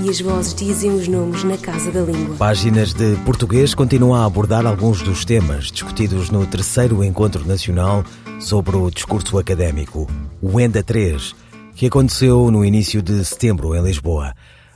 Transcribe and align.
e 0.00 0.08
as 0.08 0.20
vozes 0.20 0.54
dizem 0.54 0.90
os 0.92 1.06
nomes 1.06 1.44
na 1.44 1.56
Casa 1.58 1.90
da 1.90 2.00
Língua. 2.00 2.36
Páginas 2.36 2.94
de 2.94 3.16
Português 3.24 3.74
continua 3.74 4.20
a 4.20 4.24
abordar 4.24 4.66
alguns 4.66 5.02
dos 5.02 5.24
temas 5.24 5.70
discutidos 5.70 6.30
no 6.30 6.46
terceiro 6.46 7.04
Encontro 7.04 7.46
Nacional 7.46 8.04
sobre 8.40 8.76
o 8.76 8.90
Discurso 8.90 9.38
Académico, 9.38 10.08
o 10.40 10.58
ENDA 10.58 10.82
3, 10.82 11.34
que 11.74 11.86
aconteceu 11.86 12.50
no 12.50 12.64
início 12.64 13.02
de 13.02 13.24
setembro 13.24 13.74
em 13.74 13.82
Lisboa. 13.82 14.34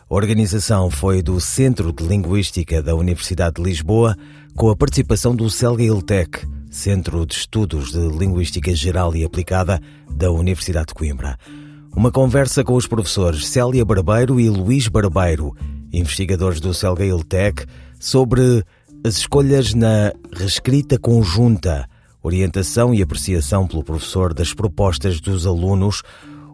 A 0.09 0.15
organização 0.15 0.91
foi 0.91 1.23
do 1.23 1.41
Centro 1.41 1.93
de 1.93 2.05
Linguística 2.05 2.83
da 2.83 2.95
Universidade 2.95 3.57
de 3.57 3.63
Lisboa, 3.63 4.17
com 4.55 4.71
a 4.71 4.77
participação 4.77 5.35
do 5.35 5.51
CELGA-ILTEC, 5.51 6.47
Centro 6.71 7.27
de 7.27 7.35
Estudos 7.35 7.91
de 7.91 7.99
Linguística 7.99 8.75
Geral 8.75 9.17
e 9.17 9.25
Aplicada 9.25 9.81
da 10.11 10.31
Universidade 10.31 10.87
de 10.89 10.95
Coimbra. 10.95 11.37
Uma 11.97 12.13
conversa 12.13 12.63
com 12.63 12.75
os 12.75 12.87
professores 12.87 13.49
Célia 13.49 13.83
Barbeiro 13.83 14.39
e 14.39 14.51
Luís 14.51 14.87
Barbeiro, 14.87 15.57
investigadores 15.91 16.61
do 16.61 16.75
CELGA-ILTEC, 16.75 17.65
sobre 17.99 18.63
as 19.03 19.17
escolhas 19.17 19.73
na 19.73 20.13
reescrita 20.31 20.99
conjunta, 20.99 21.89
orientação 22.23 22.93
e 22.93 23.01
apreciação 23.01 23.67
pelo 23.67 23.83
professor 23.83 24.35
das 24.35 24.53
propostas 24.53 25.23
dos 25.23 25.47
alunos 25.47 26.03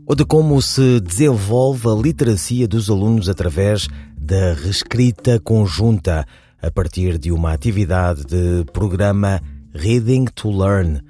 ou 0.06 0.14
de 0.14 0.24
como 0.24 0.62
se 0.62 1.00
desenvolve 1.00 1.88
a 1.88 1.94
literacia 1.94 2.68
dos 2.68 2.88
alunos 2.88 3.28
através 3.28 3.88
da 4.16 4.54
reescrita 4.54 5.40
conjunta 5.40 6.24
a 6.62 6.70
partir 6.70 7.18
de 7.18 7.32
uma 7.32 7.52
atividade 7.52 8.24
de 8.24 8.64
programa 8.72 9.42
Reading 9.74 10.26
to 10.26 10.56
Learn, 10.56 11.00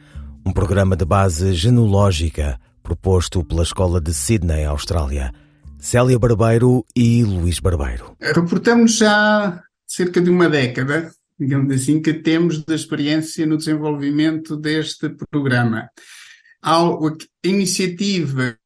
um 0.42 0.52
programa 0.52 0.96
de 0.96 1.04
base 1.04 1.52
genológica 1.52 2.58
proposto 2.82 3.44
pela 3.44 3.62
Escola 3.62 4.00
de 4.00 4.12
Sydney, 4.12 4.64
Austrália. 4.64 5.32
Célia 5.78 6.18
Barbeiro 6.18 6.84
e 6.94 7.24
Luís 7.24 7.58
Barbeiro. 7.58 8.16
Reportamos 8.20 8.98
já 8.98 9.60
cerca 9.84 10.20
de 10.20 10.30
uma 10.30 10.48
década, 10.48 11.10
digamos 11.38 11.74
assim, 11.74 12.00
que 12.00 12.14
temos 12.14 12.62
de 12.62 12.72
experiência 12.72 13.44
no 13.46 13.56
desenvolvimento 13.56 14.56
deste 14.56 15.08
programa. 15.30 15.88
A 16.62 16.80
iniciativa 17.44 18.56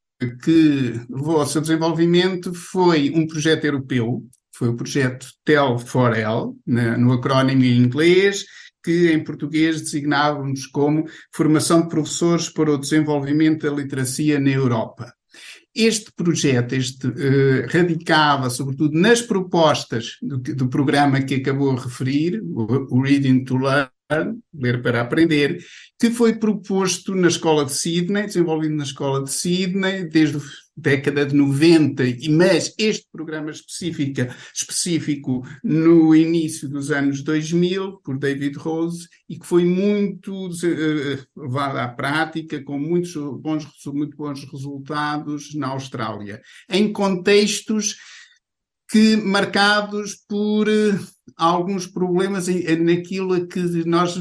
que 0.43 0.93
levou 1.09 1.39
ao 1.39 1.47
seu 1.47 1.59
desenvolvimento 1.59 2.53
foi 2.53 3.09
um 3.09 3.25
projeto 3.25 3.65
europeu, 3.65 4.23
foi 4.53 4.69
o 4.69 4.75
projeto 4.75 5.27
TEL4L, 5.47 6.53
no 6.65 7.13
acrónimo 7.13 7.63
em 7.63 7.77
inglês, 7.77 8.45
que 8.87 9.11
em 9.11 9.21
português 9.21 9.81
designávamos 9.81 10.65
como 10.65 11.03
Formação 11.33 11.81
de 11.81 11.89
Professores 11.89 12.47
para 12.47 12.71
o 12.71 12.77
Desenvolvimento 12.77 13.69
da 13.69 13.75
Literacia 13.75 14.39
na 14.39 14.49
Europa. 14.49 15.13
Este 15.75 16.09
projeto 16.15 16.73
este, 16.73 17.05
uh, 17.05 17.67
radicava, 17.69 18.49
sobretudo, 18.49 18.97
nas 18.97 19.21
propostas 19.21 20.15
do, 20.21 20.37
do, 20.37 20.69
programa 20.69 21.21
que 21.21 21.35
acabou 21.35 21.69
a 21.71 21.81
referir, 21.81 22.41
o, 22.41 22.95
o 22.97 23.01
Reading 23.01 23.43
to 23.43 23.57
Learn, 23.57 23.89
Ler 24.53 24.81
para 24.81 25.01
Aprender, 25.01 25.57
que 25.99 26.09
foi 26.09 26.35
proposto 26.35 27.13
na 27.13 27.27
Escola 27.27 27.65
de 27.65 27.73
Sydney, 27.73 28.25
desenvolvido 28.25 28.73
na 28.73 28.85
Escola 28.85 29.21
de 29.21 29.31
Sydney, 29.33 30.07
desde 30.07 30.37
a 30.37 30.39
década 30.77 31.25
de 31.25 31.35
90, 31.35 32.03
mas 32.29 32.73
este 32.77 33.07
programa 33.11 33.49
específico, 33.49 34.21
específico 34.53 35.43
no 35.63 36.15
início 36.15 36.69
dos 36.69 36.91
anos 36.91 37.23
2000, 37.23 37.99
por 38.03 38.19
David 38.19 38.57
Rose, 38.57 39.07
e 39.27 39.39
que 39.39 39.45
foi 39.47 39.65
muito 39.65 40.47
uh, 40.47 41.41
levado 41.41 41.77
à 41.77 41.87
prática, 41.87 42.63
com 42.63 42.77
muitos 42.77 43.15
bons, 43.41 43.67
muito 43.87 44.15
bons 44.15 44.43
resultados 44.43 45.55
na 45.55 45.69
Austrália, 45.69 46.41
em 46.69 46.93
contextos 46.93 47.95
que 48.89 49.17
marcados 49.17 50.15
por 50.27 50.67
uh, 50.67 50.99
alguns 51.35 51.85
problemas 51.85 52.47
naquilo 52.79 53.47
que 53.47 53.59
nós 53.85 54.15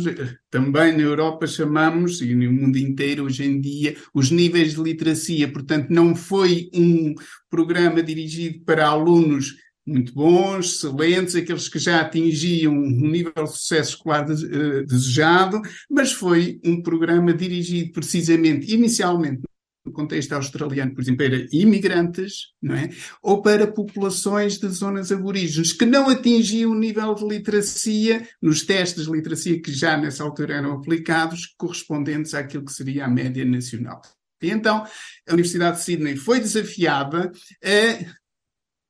também 0.50 0.92
na 0.92 1.02
Europa 1.02 1.46
chamamos, 1.46 2.20
e 2.20 2.34
no 2.34 2.52
mundo 2.52 2.76
inteiro 2.76 3.24
hoje 3.24 3.44
em 3.44 3.60
dia, 3.60 3.96
os 4.12 4.30
níveis 4.30 4.74
de 4.74 4.82
literacia. 4.82 5.50
Portanto, 5.50 5.88
não 5.90 6.14
foi 6.14 6.68
um 6.74 7.14
programa 7.48 8.02
dirigido 8.02 8.64
para 8.64 8.86
alunos 8.86 9.54
muito 9.86 10.12
bons, 10.12 10.74
excelentes, 10.74 11.36
aqueles 11.36 11.68
que 11.68 11.78
já 11.78 12.00
atingiam 12.00 12.74
um 12.74 13.08
nível 13.08 13.32
de 13.32 13.52
sucesso 13.52 13.90
escolar 13.90 14.26
eh, 14.28 14.82
desejado, 14.82 15.62
mas 15.88 16.12
foi 16.12 16.58
um 16.64 16.82
programa 16.82 17.32
dirigido 17.32 17.92
precisamente, 17.92 18.74
inicialmente, 18.74 19.42
no 19.86 19.92
contexto 19.92 20.32
australiano, 20.32 20.92
por 20.92 21.00
exemplo, 21.00 21.24
para 21.24 21.46
imigrantes, 21.52 22.48
não 22.60 22.74
é? 22.74 22.90
Ou 23.22 23.40
para 23.40 23.66
populações 23.66 24.58
de 24.58 24.68
zonas 24.68 25.12
aborígenes 25.12 25.72
que 25.72 25.86
não 25.86 26.10
atingiam 26.10 26.72
o 26.72 26.78
nível 26.78 27.14
de 27.14 27.24
literacia 27.24 28.28
nos 28.42 28.62
testes 28.62 29.04
de 29.04 29.12
literacia 29.12 29.62
que 29.62 29.72
já 29.72 29.96
nessa 29.96 30.24
altura 30.24 30.54
eram 30.54 30.72
aplicados, 30.72 31.54
correspondentes 31.56 32.34
àquilo 32.34 32.64
que 32.64 32.72
seria 32.72 33.04
a 33.04 33.08
média 33.08 33.44
nacional. 33.44 34.02
E 34.42 34.50
então, 34.50 34.84
a 35.28 35.32
Universidade 35.32 35.78
de 35.78 35.84
Sydney 35.84 36.16
foi 36.16 36.40
desafiada 36.40 37.32
a 37.64 38.25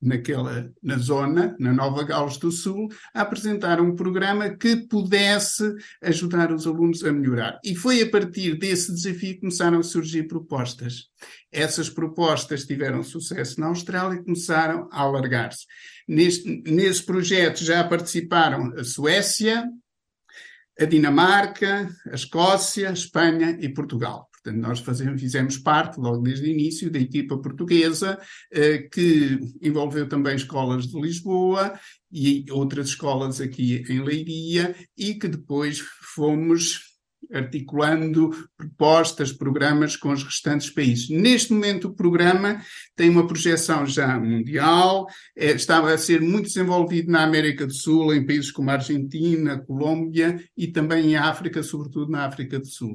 naquela, 0.07 0.73
na 0.81 0.97
zona, 0.99 1.57
na 1.59 1.73
Nova 1.73 2.05
Gales 2.05 2.37
do 2.37 2.53
Sul, 2.53 2.89
a 3.13 3.23
apresentar 3.23 3.81
um 3.81 3.97
programa 3.97 4.49
que 4.51 4.77
pudesse 4.77 5.75
ajudar 6.03 6.53
os 6.53 6.67
alunos 6.67 7.03
a 7.05 7.13
melhorar. 7.13 7.59
E 7.65 7.75
foi 7.75 8.01
a 8.03 8.09
partir 8.09 8.57
desse 8.57 8.93
desafio 8.93 9.35
que 9.35 9.41
começaram 9.41 9.81
a 9.81 9.83
surgir 9.83 10.29
propostas. 10.29 11.09
Essas 11.51 11.91
propostas 11.91 12.65
tiveram 12.65 13.03
sucesso 13.03 13.61
na 13.61 13.67
Austrália 13.67 14.21
e 14.21 14.25
começaram 14.25 14.89
a 14.93 15.01
alargar-se. 15.01 15.67
Nesse 16.07 17.03
projeto 17.05 17.65
já 17.65 17.83
participaram 17.83 18.73
a 18.79 18.85
Suécia, 18.85 19.69
a 20.79 20.85
Dinamarca, 20.85 21.89
a 22.11 22.15
Escócia, 22.15 22.91
a 22.91 22.93
Espanha 22.93 23.59
e 23.61 23.69
Portugal. 23.69 24.29
Portanto, 24.47 24.63
nós 24.63 24.79
fazemos, 24.79 25.21
fizemos 25.21 25.59
parte, 25.59 25.99
logo 25.99 26.23
desde 26.23 26.47
o 26.47 26.49
início, 26.49 26.91
da 26.91 27.01
equipa 27.01 27.37
portuguesa, 27.37 28.17
eh, 28.53 28.79
que 28.93 29.41
envolveu 29.61 30.09
também 30.09 30.37
escolas 30.37 30.87
de 30.87 31.01
Lisboa 31.01 31.77
e 32.13 32.45
outras 32.51 32.89
escolas 32.89 33.41
aqui 33.41 33.85
em 33.89 34.05
Leiria, 34.05 34.77
e 34.97 35.15
que 35.15 35.27
depois 35.27 35.81
fomos 36.15 36.95
articulando 37.33 38.31
propostas, 38.57 39.33
programas 39.33 39.97
com 39.97 40.13
os 40.13 40.23
restantes 40.23 40.71
países. 40.71 41.09
Neste 41.09 41.53
momento, 41.53 41.89
o 41.89 41.95
programa 41.95 42.63
tem 42.95 43.11
uma 43.11 43.27
projeção 43.27 43.85
já 43.85 44.17
mundial, 44.17 45.09
é, 45.37 45.51
estava 45.51 45.93
a 45.93 45.99
ser 45.99 46.21
muito 46.21 46.47
desenvolvido 46.47 47.11
na 47.11 47.25
América 47.25 47.67
do 47.67 47.75
Sul, 47.75 48.15
em 48.15 48.25
países 48.25 48.53
como 48.53 48.71
a 48.71 48.75
Argentina, 48.75 49.59
Colômbia 49.59 50.41
e 50.57 50.69
também 50.69 51.11
em 51.11 51.17
África, 51.17 51.65
sobretudo 51.65 52.13
na 52.13 52.25
África 52.27 52.61
do 52.61 52.67
Sul. 52.67 52.95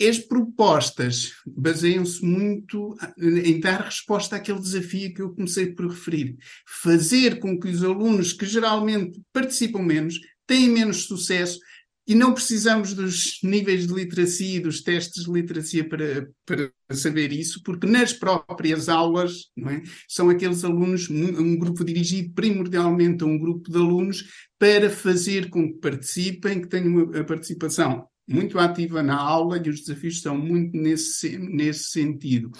As 0.00 0.18
propostas 0.18 1.32
baseiam-se 1.44 2.24
muito 2.24 2.96
em 3.18 3.58
dar 3.58 3.82
resposta 3.82 4.36
àquele 4.36 4.60
desafio 4.60 5.12
que 5.12 5.20
eu 5.20 5.34
comecei 5.34 5.72
por 5.74 5.88
referir. 5.88 6.36
Fazer 6.82 7.40
com 7.40 7.58
que 7.58 7.68
os 7.68 7.82
alunos 7.82 8.32
que 8.32 8.46
geralmente 8.46 9.20
participam 9.32 9.82
menos, 9.82 10.20
têm 10.46 10.68
menos 10.68 11.04
sucesso, 11.04 11.58
e 12.06 12.14
não 12.14 12.32
precisamos 12.32 12.94
dos 12.94 13.38
níveis 13.42 13.86
de 13.86 13.92
literacia 13.92 14.56
e 14.56 14.60
dos 14.60 14.80
testes 14.80 15.24
de 15.24 15.30
literacia 15.30 15.86
para, 15.86 16.26
para 16.46 16.70
saber 16.92 17.32
isso, 17.32 17.60
porque 17.62 17.86
nas 17.86 18.14
próprias 18.14 18.88
aulas 18.88 19.50
é, 19.58 19.82
são 20.08 20.30
aqueles 20.30 20.64
alunos, 20.64 21.10
um 21.10 21.58
grupo 21.58 21.84
dirigido 21.84 22.32
primordialmente 22.32 23.22
a 23.24 23.26
um 23.26 23.38
grupo 23.38 23.70
de 23.70 23.76
alunos, 23.76 24.24
para 24.58 24.88
fazer 24.88 25.50
com 25.50 25.70
que 25.70 25.80
participem, 25.80 26.62
que 26.62 26.68
tenham 26.68 27.04
uma 27.04 27.24
participação 27.24 28.08
muito 28.28 28.58
ativa 28.58 29.02
na 29.02 29.16
aula 29.16 29.56
e 29.58 29.70
os 29.70 29.80
desafios 29.80 30.20
são 30.20 30.36
muito 30.36 30.76
nesse, 30.76 31.38
nesse 31.38 31.84
sentido. 31.84 32.50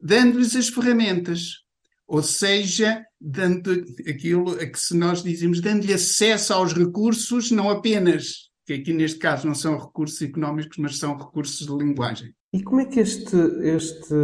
Dando-lhes 0.00 0.54
as 0.54 0.68
ferramentas, 0.68 1.62
ou 2.06 2.22
seja, 2.22 3.04
dando 3.20 3.84
aquilo 4.08 4.52
a 4.52 4.66
que 4.66 4.78
se 4.78 4.96
nós 4.96 5.22
dizemos, 5.22 5.60
dando-lhe 5.60 5.92
acesso 5.92 6.52
aos 6.52 6.72
recursos, 6.72 7.50
não 7.50 7.70
apenas, 7.70 8.50
que 8.66 8.74
aqui 8.74 8.92
neste 8.92 9.18
caso 9.18 9.46
não 9.46 9.54
são 9.54 9.78
recursos 9.78 10.20
económicos, 10.22 10.78
mas 10.78 10.98
são 10.98 11.16
recursos 11.16 11.66
de 11.66 11.72
linguagem. 11.72 12.34
E 12.52 12.62
como 12.62 12.82
é 12.82 12.84
que 12.84 13.00
este, 13.00 13.34
este 13.62 14.14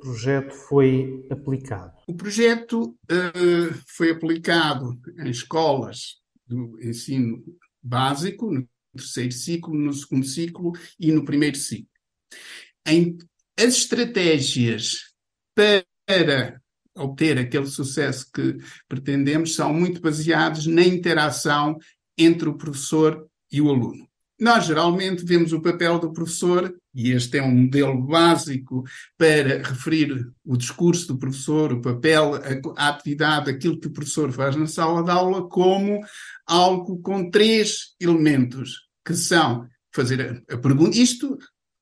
projeto 0.00 0.54
foi 0.54 1.26
aplicado? 1.30 1.92
O 2.08 2.14
projeto 2.14 2.84
uh, 2.84 3.74
foi 3.86 4.10
aplicado 4.10 4.98
em 5.18 5.28
escolas 5.28 6.16
do 6.46 6.80
ensino 6.80 7.44
básico, 7.82 8.50
no 8.50 8.66
terceiro 8.96 9.32
ciclo, 9.32 9.74
no 9.74 9.92
segundo 9.92 10.26
ciclo 10.26 10.72
e 10.98 11.12
no 11.12 11.24
primeiro 11.24 11.56
ciclo. 11.56 11.88
Em, 12.86 13.18
as 13.58 13.76
estratégias 13.76 15.14
para 15.54 16.60
obter 16.96 17.38
aquele 17.38 17.66
sucesso 17.66 18.26
que 18.32 18.56
pretendemos 18.88 19.54
são 19.54 19.72
muito 19.72 20.00
baseadas 20.00 20.66
na 20.66 20.82
interação 20.82 21.76
entre 22.16 22.48
o 22.48 22.56
professor 22.56 23.28
e 23.52 23.60
o 23.60 23.68
aluno. 23.68 24.06
Nós 24.38 24.66
geralmente 24.66 25.24
vemos 25.24 25.54
o 25.54 25.62
papel 25.62 25.98
do 25.98 26.12
professor, 26.12 26.74
e 26.94 27.10
este 27.10 27.38
é 27.38 27.42
um 27.42 27.54
modelo 27.54 28.02
básico 28.02 28.84
para 29.16 29.62
referir 29.66 30.30
o 30.44 30.56
discurso 30.58 31.08
do 31.08 31.18
professor, 31.18 31.72
o 31.72 31.80
papel, 31.80 32.34
a, 32.76 32.88
atividade, 32.88 33.50
aquilo 33.50 33.80
que 33.80 33.86
o 33.86 33.92
professor 33.92 34.30
faz 34.30 34.54
na 34.54 34.66
sala 34.66 35.02
de 35.02 35.10
aula, 35.10 35.48
como 35.48 36.00
algo 36.46 36.98
com 37.00 37.30
três 37.30 37.94
elementos, 37.98 38.85
que 39.06 39.14
são 39.14 39.68
fazer 39.94 40.44
a, 40.50 40.54
a 40.54 40.58
pergunta, 40.58 40.98
isto 40.98 41.38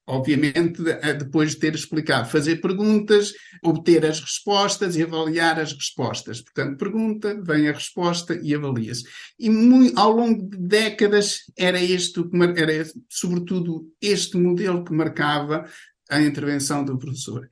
obviamente, 0.07 0.83
depois 1.19 1.53
de 1.53 1.57
ter 1.57 1.75
explicado, 1.75 2.29
fazer 2.29 2.57
perguntas, 2.57 3.33
obter 3.63 4.05
as 4.05 4.21
respostas 4.21 4.97
e 4.97 5.03
avaliar 5.03 5.59
as 5.59 5.73
respostas. 5.73 6.43
Portanto, 6.43 6.79
pergunta, 6.79 7.41
vem 7.43 7.69
a 7.69 7.73
resposta 7.73 8.39
e 8.43 8.55
avalia-se. 8.55 9.05
E 9.39 9.49
muito, 9.49 9.99
ao 9.99 10.13
longo 10.13 10.49
de 10.49 10.59
décadas 10.59 11.45
era 11.57 11.83
este, 11.83 12.21
era 12.57 12.87
sobretudo 13.09 13.91
este 14.01 14.37
modelo 14.37 14.85
que 14.85 14.93
marcava 14.93 15.67
a 16.11 16.21
intervenção 16.21 16.85
do 16.85 16.99
professor. 16.99 17.49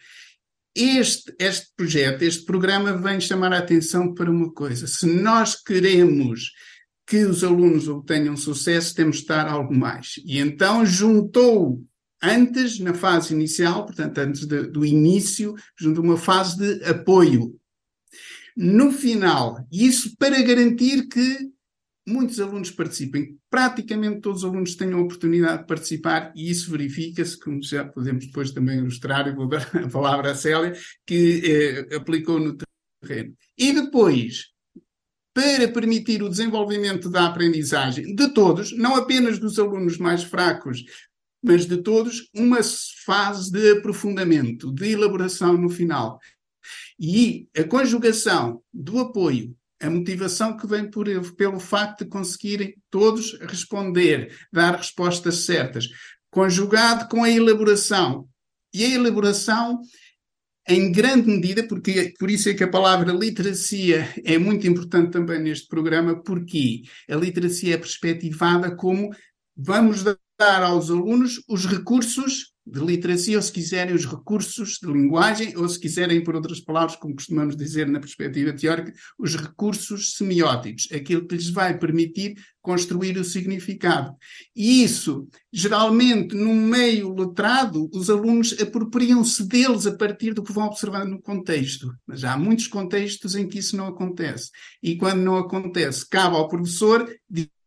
Este, 0.74 1.34
este 1.38 1.68
projeto, 1.76 2.22
este 2.22 2.44
programa 2.44 2.96
vem 2.96 3.20
chamar 3.20 3.52
a 3.52 3.58
atenção 3.58 4.14
para 4.14 4.30
uma 4.30 4.52
coisa. 4.52 4.86
Se 4.86 5.06
nós 5.06 5.54
queremos 5.54 6.52
que 7.12 7.26
os 7.26 7.44
alunos 7.44 7.88
obtenham 7.88 8.34
sucesso, 8.38 8.94
temos 8.94 9.16
de 9.16 9.22
estar 9.24 9.46
algo 9.46 9.76
mais. 9.76 10.14
E 10.24 10.38
então 10.38 10.86
juntou 10.86 11.84
antes, 12.22 12.78
na 12.78 12.94
fase 12.94 13.34
inicial, 13.34 13.84
portanto, 13.84 14.16
antes 14.16 14.46
de, 14.46 14.62
do 14.62 14.82
início, 14.82 15.54
junto 15.78 16.00
a 16.00 16.04
uma 16.04 16.16
fase 16.16 16.56
de 16.56 16.82
apoio. 16.86 17.54
No 18.56 18.90
final, 18.90 19.62
isso 19.70 20.16
para 20.16 20.40
garantir 20.40 21.06
que 21.06 21.50
muitos 22.08 22.40
alunos 22.40 22.70
participem, 22.70 23.36
praticamente 23.50 24.22
todos 24.22 24.42
os 24.42 24.48
alunos 24.48 24.74
tenham 24.74 25.00
a 25.00 25.02
oportunidade 25.02 25.60
de 25.60 25.68
participar 25.68 26.32
e 26.34 26.50
isso 26.50 26.70
verifica-se, 26.70 27.38
como 27.38 27.62
já 27.62 27.84
podemos 27.84 28.24
depois 28.24 28.52
também 28.52 28.78
ilustrar, 28.78 29.28
e 29.28 29.34
vou 29.34 29.46
dar 29.46 29.68
a 29.76 29.86
palavra 29.86 30.30
à 30.30 30.34
Célia, 30.34 30.72
que 31.06 31.42
eh, 31.90 31.94
aplicou 31.94 32.40
no 32.40 32.56
terreno. 33.02 33.36
E 33.58 33.70
depois, 33.70 34.51
para 35.34 35.68
permitir 35.68 36.22
o 36.22 36.28
desenvolvimento 36.28 37.08
da 37.08 37.26
aprendizagem 37.26 38.14
de 38.14 38.32
todos, 38.34 38.76
não 38.76 38.96
apenas 38.96 39.38
dos 39.38 39.58
alunos 39.58 39.96
mais 39.98 40.22
fracos, 40.22 40.84
mas 41.42 41.66
de 41.66 41.78
todos, 41.78 42.28
uma 42.34 42.60
fase 43.04 43.50
de 43.50 43.72
aprofundamento, 43.72 44.72
de 44.72 44.92
elaboração 44.92 45.56
no 45.56 45.68
final. 45.68 46.20
E 46.98 47.48
a 47.56 47.64
conjugação 47.64 48.62
do 48.72 49.00
apoio, 49.00 49.56
a 49.80 49.90
motivação 49.90 50.56
que 50.56 50.66
vem 50.66 50.88
por, 50.88 51.06
pelo 51.34 51.58
facto 51.58 52.04
de 52.04 52.10
conseguirem 52.10 52.76
todos 52.88 53.36
responder, 53.40 54.32
dar 54.52 54.76
respostas 54.76 55.44
certas, 55.44 55.88
conjugado 56.30 57.08
com 57.08 57.24
a 57.24 57.30
elaboração. 57.30 58.28
E 58.72 58.84
a 58.84 58.88
elaboração, 58.90 59.80
em 60.68 60.92
grande 60.92 61.28
medida, 61.28 61.66
porque 61.66 62.14
por 62.18 62.30
isso 62.30 62.48
é 62.48 62.54
que 62.54 62.64
a 62.64 62.68
palavra 62.68 63.12
literacia 63.12 64.08
é 64.24 64.38
muito 64.38 64.66
importante 64.66 65.10
também 65.12 65.40
neste 65.40 65.66
programa, 65.68 66.22
porque 66.22 66.82
a 67.10 67.16
literacia 67.16 67.74
é 67.74 67.78
perspectivada 67.78 68.74
como 68.76 69.10
vamos 69.56 70.04
dar 70.42 70.62
aos 70.64 70.90
alunos 70.90 71.40
os 71.48 71.66
recursos 71.66 72.50
de 72.66 72.80
literacia, 72.80 73.36
ou 73.36 73.42
se 73.42 73.52
quiserem, 73.52 73.94
os 73.94 74.06
recursos 74.06 74.78
de 74.82 74.86
linguagem, 74.86 75.56
ou 75.56 75.68
se 75.68 75.78
quiserem, 75.78 76.22
por 76.22 76.34
outras 76.34 76.60
palavras, 76.60 76.96
como 76.96 77.14
costumamos 77.14 77.56
dizer 77.56 77.88
na 77.88 78.00
perspectiva 78.00 78.52
teórica, 78.52 78.92
os 79.18 79.36
recursos 79.36 80.14
semióticos, 80.16 80.88
aquilo 80.92 81.26
que 81.26 81.36
lhes 81.36 81.48
vai 81.48 81.78
permitir 81.78 82.34
construir 82.60 83.16
o 83.18 83.24
significado. 83.24 84.14
E 84.54 84.82
isso, 84.82 85.28
geralmente, 85.52 86.34
no 86.34 86.54
meio 86.54 87.14
letrado, 87.14 87.88
os 87.92 88.10
alunos 88.10 88.54
apropriam-se 88.60 89.46
deles 89.46 89.86
a 89.86 89.96
partir 89.96 90.32
do 90.32 90.42
que 90.42 90.52
vão 90.52 90.66
observando 90.66 91.10
no 91.10 91.22
contexto. 91.22 91.92
Mas 92.06 92.24
há 92.24 92.36
muitos 92.36 92.66
contextos 92.66 93.34
em 93.34 93.48
que 93.48 93.58
isso 93.58 93.76
não 93.76 93.88
acontece. 93.88 94.50
E 94.82 94.96
quando 94.96 95.20
não 95.20 95.36
acontece, 95.36 96.08
cabe 96.08 96.36
ao 96.36 96.48
professor 96.48 97.08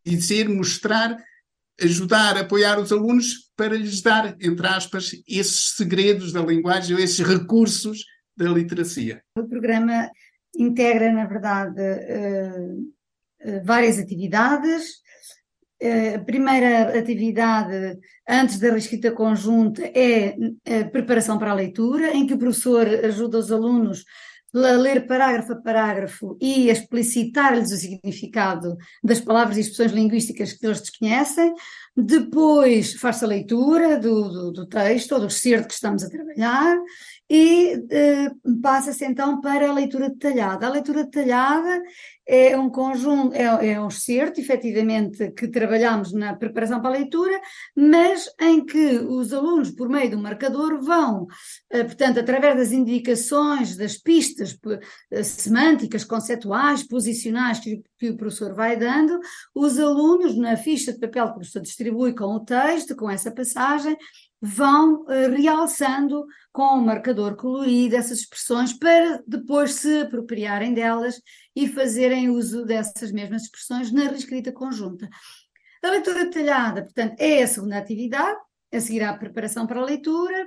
dizer, 0.06 0.48
mostrar 0.48 1.18
ajudar, 1.82 2.38
apoiar 2.38 2.80
os 2.80 2.92
alunos 2.92 3.52
para 3.56 3.76
lhes 3.76 4.02
dar, 4.02 4.36
entre 4.40 4.68
aspas, 4.68 5.12
esses 5.28 5.76
segredos 5.76 6.32
da 6.32 6.42
linguagem, 6.42 6.98
esses 6.98 7.26
recursos 7.26 8.04
da 8.36 8.50
literacia. 8.50 9.22
O 9.38 9.48
programa 9.48 10.10
integra, 10.58 11.12
na 11.12 11.26
verdade, 11.26 11.82
eh, 11.82 12.76
eh, 13.42 13.60
várias 13.64 14.00
atividades. 14.00 15.04
Eh, 15.80 16.16
a 16.16 16.20
primeira 16.20 16.98
atividade, 16.98 17.98
antes 18.28 18.60
da 18.60 18.72
reescrita 18.72 19.12
conjunta, 19.12 19.84
é 19.84 20.36
a 20.82 20.86
preparação 20.90 21.38
para 21.38 21.52
a 21.52 21.56
leitura, 21.56 22.16
em 22.16 22.26
que 22.26 22.34
o 22.34 22.40
professor 22.40 22.88
ajuda 22.88 23.40
os 23.40 23.52
alunos 23.52 24.00
a 24.00 24.04
ler 24.56 25.06
parágrafo 25.06 25.52
a 25.52 25.56
parágrafo 25.58 26.38
e 26.42 26.70
explicitar-lhes 26.70 27.72
o 27.72 27.78
significado 27.78 28.78
das 29.04 29.20
palavras 29.20 29.58
e 29.58 29.62
expressões 29.62 29.92
linguísticas 29.92 30.54
que 30.54 30.66
eles 30.66 30.80
desconhecem. 30.80 31.54
Depois 31.96 32.94
faz-se 32.94 33.26
a 33.26 33.28
leitura 33.28 33.98
do, 33.98 34.30
do, 34.30 34.52
do 34.52 34.66
texto 34.66 35.12
ou 35.14 35.20
do 35.20 35.28
excerto 35.28 35.68
que 35.68 35.74
estamos 35.74 36.04
a 36.04 36.10
trabalhar 36.10 36.78
e 37.30 37.82
eh, 37.90 38.32
passa-se 38.62 39.06
então 39.06 39.42
para 39.42 39.70
a 39.70 39.74
leitura 39.74 40.10
detalhada. 40.10 40.68
A 40.68 40.72
leitura 40.72 41.04
detalhada 41.04 41.82
é 42.28 42.58
um 42.58 42.70
conjunto, 42.70 43.36
é, 43.36 43.74
é 43.74 43.80
um 43.80 43.88
excerto, 43.88 44.40
efetivamente, 44.40 45.32
que 45.32 45.48
trabalhamos 45.48 46.12
na 46.12 46.36
preparação 46.36 46.82
para 46.82 46.90
a 46.90 46.98
leitura, 46.98 47.40
mas 47.76 48.28
em 48.42 48.66
que 48.66 48.98
os 48.98 49.32
alunos, 49.32 49.70
por 49.72 49.88
meio 49.88 50.12
do 50.12 50.18
marcador, 50.18 50.82
vão, 50.82 51.28
eh, 51.70 51.84
portanto, 51.84 52.20
através 52.20 52.58
das 52.58 52.72
indicações, 52.72 53.78
das 53.78 53.98
pistas 53.98 54.58
eh, 55.12 55.24
semânticas, 55.24 56.04
conceituais, 56.04 56.84
posicionais 56.84 57.60
que, 57.60 57.84
que 58.00 58.10
o 58.10 58.18
professor 58.18 58.56
vai 58.56 58.76
dando, 58.76 59.20
os 59.54 59.78
alunos, 59.78 60.36
na 60.36 60.58
ficha 60.58 60.94
de 60.94 61.00
papel 61.00 61.26
que 61.26 61.32
o 61.32 61.36
professor 61.36 61.62
distribui 61.62 62.14
com 62.16 62.26
o 62.26 62.40
texto, 62.40 62.96
com 62.96 63.10
essa 63.10 63.32
passagem, 63.32 63.96
vão 64.42 65.04
uh, 65.04 65.36
realçando 65.36 66.26
com 66.52 66.78
o 66.78 66.86
marcador 66.86 67.36
colorido 67.36 67.96
essas 67.96 68.20
expressões 68.20 68.74
para 68.74 69.22
depois 69.28 69.74
se 69.74 70.02
apropriarem 70.02 70.74
delas 70.74 71.20
e 71.56 71.68
fazerem 71.68 72.30
uso 72.30 72.66
dessas 72.66 73.12
mesmas 73.12 73.44
expressões 73.44 73.92
na 73.92 74.10
reescrita 74.10 74.52
conjunta. 74.52 75.10
A 75.84 75.90
leitura 75.90 76.26
detalhada, 76.26 76.84
portanto, 76.84 77.16
é 77.20 77.44
a 77.44 77.48
segunda 77.48 77.78
atividade, 77.78 78.38
a 78.74 78.80
seguir 78.80 79.04
à 79.04 79.14
preparação 79.14 79.66
para 79.66 79.80
a 79.80 79.86
leitura, 79.86 80.46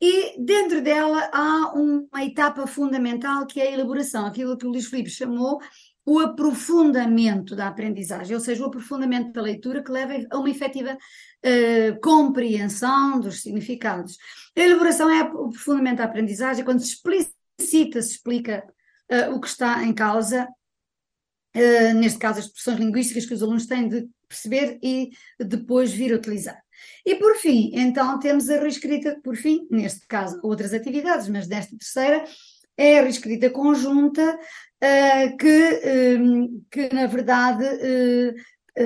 e 0.00 0.42
dentro 0.42 0.80
dela 0.80 1.28
há 1.32 1.72
uma 1.74 2.24
etapa 2.24 2.66
fundamental 2.66 3.46
que 3.46 3.60
é 3.60 3.68
a 3.68 3.72
elaboração, 3.72 4.24
aquilo 4.24 4.56
que 4.56 4.66
o 4.66 4.70
Luís 4.70 4.86
Filipe 4.86 5.10
chamou 5.10 5.60
o 6.06 6.18
aprofundamento 6.18 7.54
da 7.54 7.68
aprendizagem, 7.68 8.34
ou 8.34 8.40
seja, 8.40 8.62
o 8.62 8.66
aprofundamento 8.66 9.32
da 9.32 9.42
leitura 9.42 9.84
que 9.84 9.92
leva 9.92 10.14
a 10.30 10.38
uma 10.38 10.48
efetiva 10.48 10.94
uh, 10.94 12.00
compreensão 12.00 13.20
dos 13.20 13.42
significados. 13.42 14.16
A 14.56 14.60
elaboração 14.60 15.10
é 15.10 15.22
o 15.22 15.48
aprofundamento 15.48 15.98
da 15.98 16.04
aprendizagem, 16.04 16.64
quando 16.64 16.80
se 16.80 16.94
explicita, 16.94 18.00
se 18.00 18.12
explica 18.12 18.64
uh, 19.10 19.34
o 19.34 19.40
que 19.40 19.48
está 19.48 19.82
em 19.84 19.92
causa, 19.92 20.48
uh, 21.56 21.94
neste 21.94 22.18
caso 22.18 22.38
as 22.38 22.46
expressões 22.46 22.78
linguísticas 22.78 23.26
que 23.26 23.34
os 23.34 23.42
alunos 23.42 23.66
têm 23.66 23.88
de 23.88 24.08
perceber 24.28 24.78
e 24.82 25.10
depois 25.38 25.92
vir 25.92 26.12
a 26.12 26.16
utilizar. 26.16 26.60
E 27.04 27.16
por 27.16 27.36
fim, 27.36 27.72
então 27.74 28.18
temos 28.18 28.48
a 28.48 28.58
reescrita, 28.58 29.20
por 29.22 29.36
fim, 29.36 29.66
neste 29.70 30.06
caso 30.06 30.40
outras 30.42 30.72
atividades, 30.72 31.28
mas 31.28 31.48
nesta 31.48 31.76
terceira, 31.76 32.24
é 32.76 32.98
a 32.98 33.02
reescrita 33.02 33.50
conjunta 33.50 34.38
uh, 34.38 35.36
que, 35.36 36.18
um, 36.18 36.64
que, 36.70 36.94
na 36.94 37.06
verdade, 37.06 37.64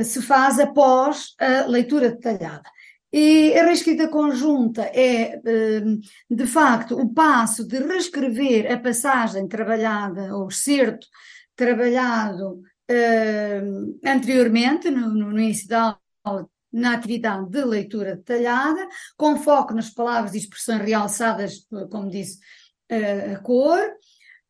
se 0.03 0.21
faz 0.23 0.59
após 0.59 1.35
a 1.39 1.67
leitura 1.67 2.11
detalhada. 2.11 2.69
E 3.17 3.57
a 3.57 3.65
reescrita 3.67 4.09
conjunta 4.09 4.83
é, 4.87 5.41
hum, 5.85 6.01
de 6.29 6.47
facto, 6.49 6.99
o 6.99 7.15
passo 7.15 7.65
de 7.65 7.79
reescrever 7.79 8.69
a 8.73 8.77
passagem 8.77 9.47
trabalhada, 9.47 10.37
ou 10.37 10.49
excerto 10.49 11.07
trabalhado 11.55 12.55
uh, 12.91 14.01
anteriormente, 14.05 14.91
no, 14.91 15.15
no, 15.15 15.39
início 15.39 15.69
da 15.69 15.97
aula, 16.25 16.49
na 16.73 16.95
atividade 16.95 17.49
de 17.51 17.65
leitura 17.65 18.17
detalhada, 18.17 18.85
com 19.17 19.37
foco 19.37 19.73
nas 19.75 19.91
palavras 19.91 20.35
e 20.35 20.39
expressões 20.39 20.83
realçadas, 20.83 21.69
como 21.93 22.11
disse, 22.11 22.41
uh, 22.91 23.35
a 23.35 23.39
cor, 23.39 23.79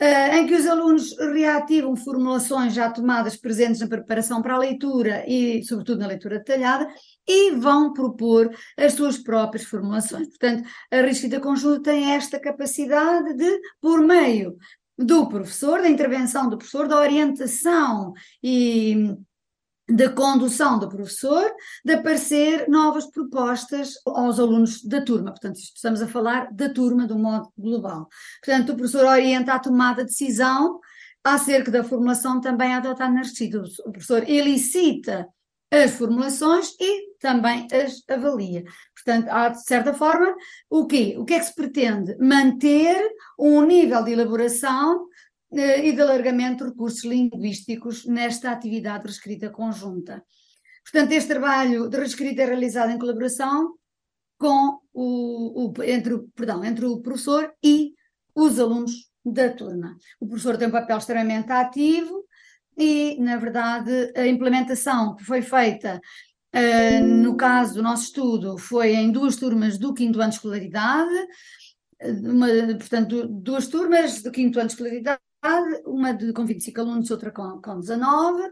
Uh, 0.02 0.34
em 0.34 0.46
que 0.48 0.54
os 0.54 0.66
alunos 0.66 1.16
reativam 1.16 1.94
formulações 1.94 2.74
já 2.74 2.90
tomadas 2.90 3.36
presentes 3.36 3.80
na 3.80 3.86
preparação 3.86 4.42
para 4.42 4.54
a 4.54 4.58
leitura 4.58 5.24
e, 5.24 5.62
sobretudo, 5.62 6.00
na 6.00 6.08
leitura 6.08 6.38
detalhada, 6.38 6.92
e 7.26 7.52
vão 7.52 7.92
propor 7.92 8.50
as 8.76 8.92
suas 8.92 9.18
próprias 9.18 9.64
formulações. 9.66 10.28
Portanto, 10.28 10.68
a 10.90 10.96
reescrita 10.96 11.40
conjunta 11.40 11.90
tem 11.90 12.12
esta 12.12 12.38
capacidade 12.38 13.34
de, 13.34 13.60
por 13.80 14.00
meio 14.00 14.56
do 14.96 15.28
professor, 15.28 15.80
da 15.80 15.88
intervenção 15.88 16.48
do 16.48 16.56
professor, 16.56 16.86
da 16.86 17.00
orientação 17.00 18.12
e 18.42 19.16
da 19.88 20.08
condução 20.08 20.78
do 20.78 20.88
professor, 20.88 21.52
de 21.84 21.92
aparecer 21.92 22.68
novas 22.68 23.06
propostas 23.06 23.94
aos 24.06 24.38
alunos 24.38 24.82
da 24.82 25.02
turma. 25.02 25.30
Portanto, 25.30 25.56
estamos 25.56 26.00
a 26.00 26.08
falar 26.08 26.50
da 26.52 26.70
turma 26.70 27.06
um 27.10 27.18
modo 27.18 27.52
global. 27.56 28.08
Portanto, 28.42 28.70
o 28.70 28.76
professor 28.76 29.04
orienta 29.04 29.52
a 29.52 29.58
tomada 29.58 30.02
de 30.02 30.10
decisão 30.10 30.80
acerca 31.22 31.70
da 31.70 31.84
formulação 31.84 32.40
também 32.40 32.74
adotada 32.74 33.12
na 33.12 33.20
reescrita. 33.20 33.62
O 33.84 33.92
professor 33.92 34.28
elicita 34.28 35.28
as 35.82 35.92
formulações 35.92 36.74
e 36.80 37.16
também 37.18 37.66
as 37.72 38.02
avalia. 38.08 38.64
Portanto, 38.94 39.28
há, 39.28 39.48
de 39.48 39.64
certa 39.64 39.92
forma, 39.94 40.34
o 40.70 40.86
quê? 40.86 41.14
O 41.18 41.24
que 41.24 41.34
é 41.34 41.38
que 41.38 41.46
se 41.46 41.54
pretende? 41.54 42.16
Manter 42.18 43.10
um 43.38 43.62
nível 43.62 44.02
de 44.04 44.12
elaboração 44.12 45.06
eh, 45.52 45.86
e 45.88 45.92
de 45.92 46.00
alargamento 46.00 46.64
de 46.64 46.70
recursos 46.70 47.04
linguísticos 47.04 48.04
nesta 48.06 48.50
atividade 48.50 49.00
de 49.00 49.08
reescrita 49.08 49.50
conjunta. 49.50 50.24
Portanto, 50.82 51.12
este 51.12 51.28
trabalho 51.28 51.88
de 51.88 51.96
reescrita 51.96 52.42
é 52.42 52.46
realizado 52.46 52.90
em 52.90 52.98
colaboração 52.98 53.74
com 54.38 54.80
o, 54.92 55.70
o, 55.70 55.82
entre, 55.82 56.18
perdão, 56.34 56.64
entre 56.64 56.84
o 56.84 57.00
professor 57.00 57.52
e 57.62 57.94
os 58.34 58.58
alunos 58.58 59.10
da 59.24 59.48
turma. 59.48 59.96
O 60.20 60.26
professor 60.26 60.56
tem 60.56 60.68
um 60.68 60.72
papel 60.72 60.98
extremamente 60.98 61.50
ativo 61.50 62.23
e, 62.76 63.16
na 63.20 63.36
verdade, 63.36 64.12
a 64.16 64.26
implementação 64.26 65.14
que 65.16 65.24
foi 65.24 65.42
feita 65.42 66.00
uh, 66.54 67.04
no 67.04 67.36
caso 67.36 67.74
do 67.74 67.82
nosso 67.82 68.04
estudo 68.04 68.58
foi 68.58 68.94
em 68.94 69.10
duas 69.10 69.36
turmas 69.36 69.78
do 69.78 69.94
quinto 69.94 70.20
ano 70.20 70.30
de 70.30 70.36
escolaridade, 70.36 71.26
uma, 72.22 72.48
portanto, 72.78 73.26
duas 73.28 73.66
turmas 73.66 74.22
do 74.22 74.30
quinto 74.30 74.58
ano 74.58 74.68
de 74.68 74.74
escolaridade, 74.74 75.20
uma 75.84 76.12
de, 76.12 76.32
com 76.32 76.44
25 76.44 76.80
alunos, 76.80 77.10
outra 77.10 77.30
com, 77.30 77.60
com 77.60 77.80
19. 77.80 78.42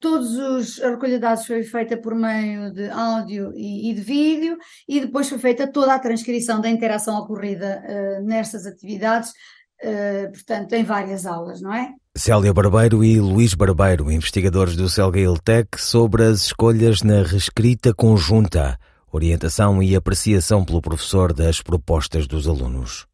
Todos 0.00 0.36
os, 0.36 0.82
a 0.82 0.90
recolha 0.90 1.14
de 1.14 1.20
dados 1.20 1.46
foi 1.46 1.62
feita 1.62 1.96
por 1.96 2.14
meio 2.14 2.72
de 2.72 2.90
áudio 2.90 3.52
e, 3.54 3.90
e, 3.90 3.94
de 3.94 4.00
vídeo, 4.00 4.58
e 4.88 5.00
depois 5.00 5.28
foi 5.28 5.38
feita 5.38 5.70
toda 5.70 5.94
a 5.94 5.98
transcrição 5.98 6.60
da 6.60 6.68
interação 6.68 7.16
ocorrida 7.18 7.82
uh, 7.86 8.24
nestas 8.24 8.66
atividades, 8.66 9.30
uh, 9.30 10.32
portanto, 10.32 10.72
em 10.72 10.82
várias 10.82 11.24
aulas, 11.24 11.60
não 11.60 11.72
é? 11.72 11.94
Célia 12.14 12.52
Barbeiro 12.52 13.02
e 13.02 13.18
Luís 13.18 13.54
Barbeiro, 13.54 14.12
investigadores 14.12 14.76
do 14.76 14.86
Celgail 14.86 15.34
Tech, 15.38 15.66
sobre 15.78 16.24
as 16.24 16.42
escolhas 16.42 17.02
na 17.02 17.22
reescrita 17.22 17.94
conjunta, 17.94 18.78
orientação 19.10 19.82
e 19.82 19.96
apreciação 19.96 20.62
pelo 20.62 20.82
professor 20.82 21.32
das 21.32 21.62
propostas 21.62 22.26
dos 22.26 22.46
alunos. 22.46 23.06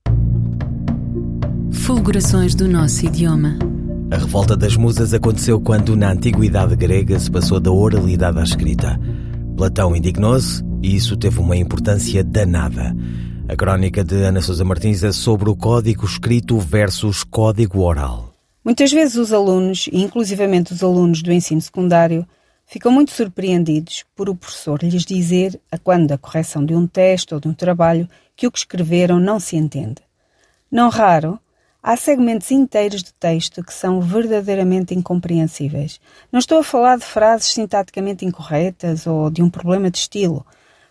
Fulgurações 1.70 2.56
do 2.56 2.66
nosso 2.66 3.06
idioma. 3.06 3.56
A 4.10 4.16
revolta 4.16 4.56
das 4.56 4.76
musas 4.76 5.14
aconteceu 5.14 5.60
quando, 5.60 5.94
na 5.94 6.10
antiguidade 6.10 6.74
grega, 6.74 7.20
se 7.20 7.30
passou 7.30 7.60
da 7.60 7.70
oralidade 7.70 8.40
à 8.40 8.42
escrita. 8.42 8.98
Platão 9.56 9.94
indignou-se 9.94 10.60
e 10.82 10.96
isso 10.96 11.16
teve 11.16 11.38
uma 11.38 11.56
importância 11.56 12.24
danada. 12.24 12.96
A 13.48 13.54
crónica 13.54 14.02
de 14.02 14.24
Ana 14.24 14.40
Sousa 14.40 14.64
Martins 14.64 15.04
é 15.04 15.12
sobre 15.12 15.48
o 15.48 15.54
código 15.54 16.04
escrito 16.04 16.58
versus 16.58 17.22
código 17.22 17.82
oral. 17.82 18.27
Muitas 18.68 18.92
vezes 18.92 19.16
os 19.16 19.32
alunos, 19.32 19.88
e 19.90 20.02
inclusivamente 20.02 20.74
os 20.74 20.82
alunos 20.82 21.22
do 21.22 21.32
ensino 21.32 21.58
secundário, 21.58 22.28
ficam 22.66 22.92
muito 22.92 23.12
surpreendidos 23.12 24.04
por 24.14 24.28
o 24.28 24.34
professor 24.34 24.82
lhes 24.82 25.06
dizer, 25.06 25.58
a 25.72 25.78
quando 25.78 26.08
da 26.08 26.18
correção 26.18 26.62
de 26.62 26.74
um 26.74 26.86
texto 26.86 27.32
ou 27.32 27.40
de 27.40 27.48
um 27.48 27.54
trabalho, 27.54 28.06
que 28.36 28.46
o 28.46 28.52
que 28.52 28.58
escreveram 28.58 29.18
não 29.18 29.40
se 29.40 29.56
entende. 29.56 30.02
Não 30.70 30.90
raro, 30.90 31.40
Há 31.82 31.96
segmentos 31.96 32.50
inteiros 32.50 33.02
de 33.02 33.14
texto 33.14 33.64
que 33.64 33.72
são 33.72 34.02
verdadeiramente 34.02 34.94
incompreensíveis. 34.94 35.98
Não 36.30 36.38
estou 36.38 36.58
a 36.58 36.64
falar 36.64 36.98
de 36.98 37.06
frases 37.06 37.46
sintaticamente 37.46 38.26
incorretas 38.26 39.06
ou 39.06 39.30
de 39.30 39.42
um 39.42 39.48
problema 39.48 39.90
de 39.90 39.96
estilo. 39.96 40.44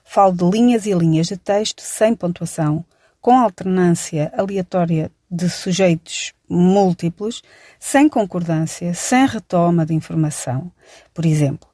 Falo 0.03 0.33
de 0.33 0.49
linhas 0.49 0.87
e 0.87 0.93
linhas 0.93 1.27
de 1.27 1.37
texto 1.37 1.81
sem 1.81 2.15
pontuação, 2.15 2.83
com 3.21 3.37
alternância 3.37 4.33
aleatória 4.35 5.11
de 5.29 5.49
sujeitos 5.49 6.33
múltiplos, 6.49 7.41
sem 7.79 8.07
concordância, 8.07 8.93
sem 8.93 9.25
retoma 9.25 9.85
de 9.85 9.93
informação. 9.93 10.71
Por 11.13 11.25
exemplo, 11.25 11.67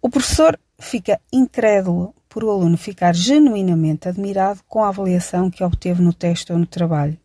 o 0.00 0.08
professor 0.08 0.58
fica 0.78 1.20
incrédulo 1.32 2.14
por 2.28 2.42
o 2.42 2.50
aluno 2.50 2.76
ficar 2.76 3.14
genuinamente 3.14 4.08
admirado 4.08 4.60
com 4.66 4.82
a 4.82 4.88
avaliação 4.88 5.50
que 5.50 5.62
obteve 5.62 6.02
no 6.02 6.12
texto 6.12 6.50
ou 6.50 6.58
no 6.58 6.66
trabalho. 6.66 7.18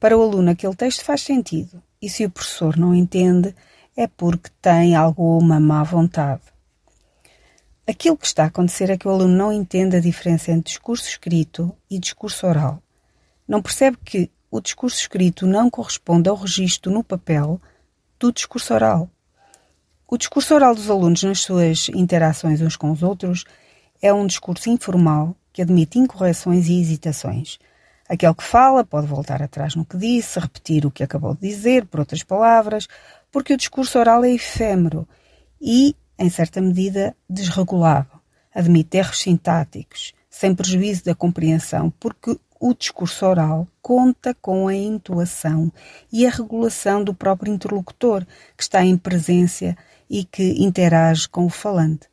Para 0.00 0.16
o 0.16 0.22
aluno, 0.22 0.50
aquele 0.50 0.74
texto 0.74 1.04
faz 1.04 1.20
sentido, 1.20 1.82
e 2.00 2.08
se 2.08 2.24
o 2.24 2.30
professor 2.30 2.76
não 2.76 2.94
entende, 2.94 3.54
é 3.96 4.06
porque 4.06 4.50
tem 4.60 4.96
alguma 4.96 5.60
má 5.60 5.84
vontade. 5.84 6.42
Aquilo 7.86 8.16
que 8.16 8.26
está 8.26 8.44
a 8.44 8.46
acontecer 8.46 8.90
é 8.90 8.96
que 8.96 9.06
o 9.06 9.10
aluno 9.10 9.36
não 9.36 9.52
entende 9.52 9.96
a 9.96 10.00
diferença 10.00 10.50
entre 10.50 10.70
discurso 10.70 11.08
escrito 11.08 11.76
e 11.90 11.98
discurso 11.98 12.46
oral. 12.46 12.82
Não 13.46 13.60
percebe 13.60 13.98
que 14.04 14.30
o 14.52 14.60
discurso 14.60 15.00
escrito 15.00 15.48
não 15.48 15.68
corresponde 15.68 16.28
ao 16.28 16.36
registro 16.36 16.92
no 16.92 17.02
papel 17.02 17.60
do 18.20 18.32
discurso 18.32 18.72
oral. 18.72 19.10
O 20.06 20.16
discurso 20.16 20.54
oral 20.54 20.76
dos 20.76 20.88
alunos 20.88 21.24
nas 21.24 21.40
suas 21.40 21.88
interações 21.88 22.60
uns 22.60 22.76
com 22.76 22.92
os 22.92 23.02
outros 23.02 23.44
é 24.00 24.14
um 24.14 24.28
discurso 24.28 24.70
informal 24.70 25.34
que 25.52 25.62
admite 25.62 25.98
incorreções 25.98 26.68
e 26.68 26.80
hesitações 26.80 27.58
Aquele 28.12 28.34
que 28.34 28.44
fala 28.44 28.84
pode 28.84 29.06
voltar 29.06 29.42
atrás 29.42 29.74
no 29.74 29.86
que 29.86 29.96
disse, 29.96 30.38
repetir 30.38 30.84
o 30.84 30.90
que 30.90 31.02
acabou 31.02 31.34
de 31.34 31.48
dizer, 31.48 31.86
por 31.86 32.00
outras 32.00 32.22
palavras, 32.22 32.86
porque 33.30 33.54
o 33.54 33.56
discurso 33.56 33.98
oral 33.98 34.22
é 34.22 34.30
efêmero 34.32 35.08
e, 35.58 35.96
em 36.18 36.28
certa 36.28 36.60
medida, 36.60 37.16
desregulado. 37.26 38.10
Admite 38.54 38.98
erros 38.98 39.20
sintáticos, 39.20 40.12
sem 40.28 40.54
prejuízo 40.54 41.04
da 41.04 41.14
compreensão, 41.14 41.90
porque 41.98 42.38
o 42.62 42.72
discurso 42.72 43.26
oral 43.26 43.66
conta 43.82 44.32
com 44.40 44.68
a 44.68 44.74
intuação 44.74 45.72
e 46.12 46.24
a 46.24 46.30
regulação 46.30 47.02
do 47.02 47.12
próprio 47.12 47.52
interlocutor, 47.52 48.24
que 48.56 48.62
está 48.62 48.84
em 48.84 48.96
presença 48.96 49.76
e 50.08 50.24
que 50.24 50.62
interage 50.62 51.28
com 51.28 51.44
o 51.44 51.50
falante. 51.50 52.06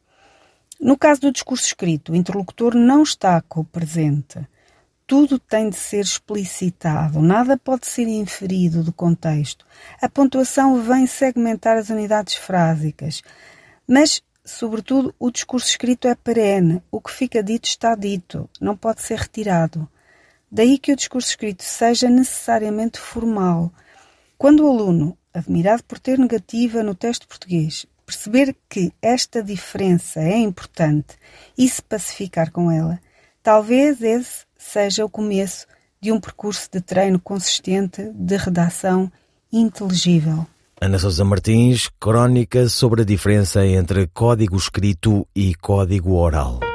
No 0.81 0.97
caso 0.97 1.21
do 1.21 1.31
discurso 1.31 1.67
escrito, 1.67 2.13
o 2.13 2.15
interlocutor 2.15 2.73
não 2.73 3.03
está 3.03 3.39
co-presente 3.41 4.39
tudo 5.05 5.39
tem 5.39 5.71
de 5.71 5.75
ser 5.75 6.01
explicitado, 6.01 7.19
nada 7.19 7.57
pode 7.57 7.87
ser 7.87 8.07
inferido 8.07 8.83
do 8.83 8.93
contexto. 8.93 9.65
A 9.99 10.07
pontuação 10.07 10.83
vem 10.83 11.07
segmentar 11.07 11.77
as 11.77 11.89
unidades 11.89 12.35
frásicas, 12.35 13.23
mas, 13.87 14.21
sobretudo, 14.45 15.11
o 15.17 15.31
discurso 15.31 15.67
escrito 15.67 16.07
é 16.07 16.13
perene. 16.13 16.83
O 16.91 17.01
que 17.01 17.09
fica 17.09 17.41
dito 17.41 17.65
está 17.65 17.95
dito, 17.95 18.47
não 18.61 18.77
pode 18.77 19.01
ser 19.01 19.17
retirado. 19.17 19.89
Daí 20.51 20.77
que 20.77 20.91
o 20.91 20.95
discurso 20.95 21.29
escrito 21.29 21.63
seja 21.63 22.09
necessariamente 22.09 22.99
formal. 22.99 23.71
Quando 24.37 24.65
o 24.65 24.69
aluno, 24.69 25.17
admirado 25.33 25.83
por 25.83 25.99
ter 25.99 26.17
negativa 26.17 26.81
no 26.81 26.95
texto 26.95 27.27
português, 27.27 27.85
perceber 28.05 28.55
que 28.67 28.91
esta 29.01 29.43
diferença 29.43 30.19
é 30.19 30.37
importante 30.37 31.15
e 31.57 31.69
se 31.69 31.81
pacificar 31.81 32.51
com 32.51 32.71
ela, 32.71 32.99
talvez 33.43 34.01
esse 34.01 34.45
seja 34.57 35.05
o 35.05 35.09
começo 35.09 35.67
de 36.01 36.11
um 36.11 36.19
percurso 36.19 36.69
de 36.71 36.81
treino 36.81 37.19
consistente 37.19 38.11
de 38.13 38.37
redação 38.37 39.11
inteligível. 39.51 40.47
Ana 40.81 40.97
Sousa 40.97 41.25
Martins, 41.25 41.89
crónica 41.99 42.69
sobre 42.69 43.01
a 43.01 43.05
diferença 43.05 43.65
entre 43.65 44.07
código 44.07 44.55
escrito 44.55 45.27
e 45.35 45.53
código 45.55 46.15
oral. 46.15 46.68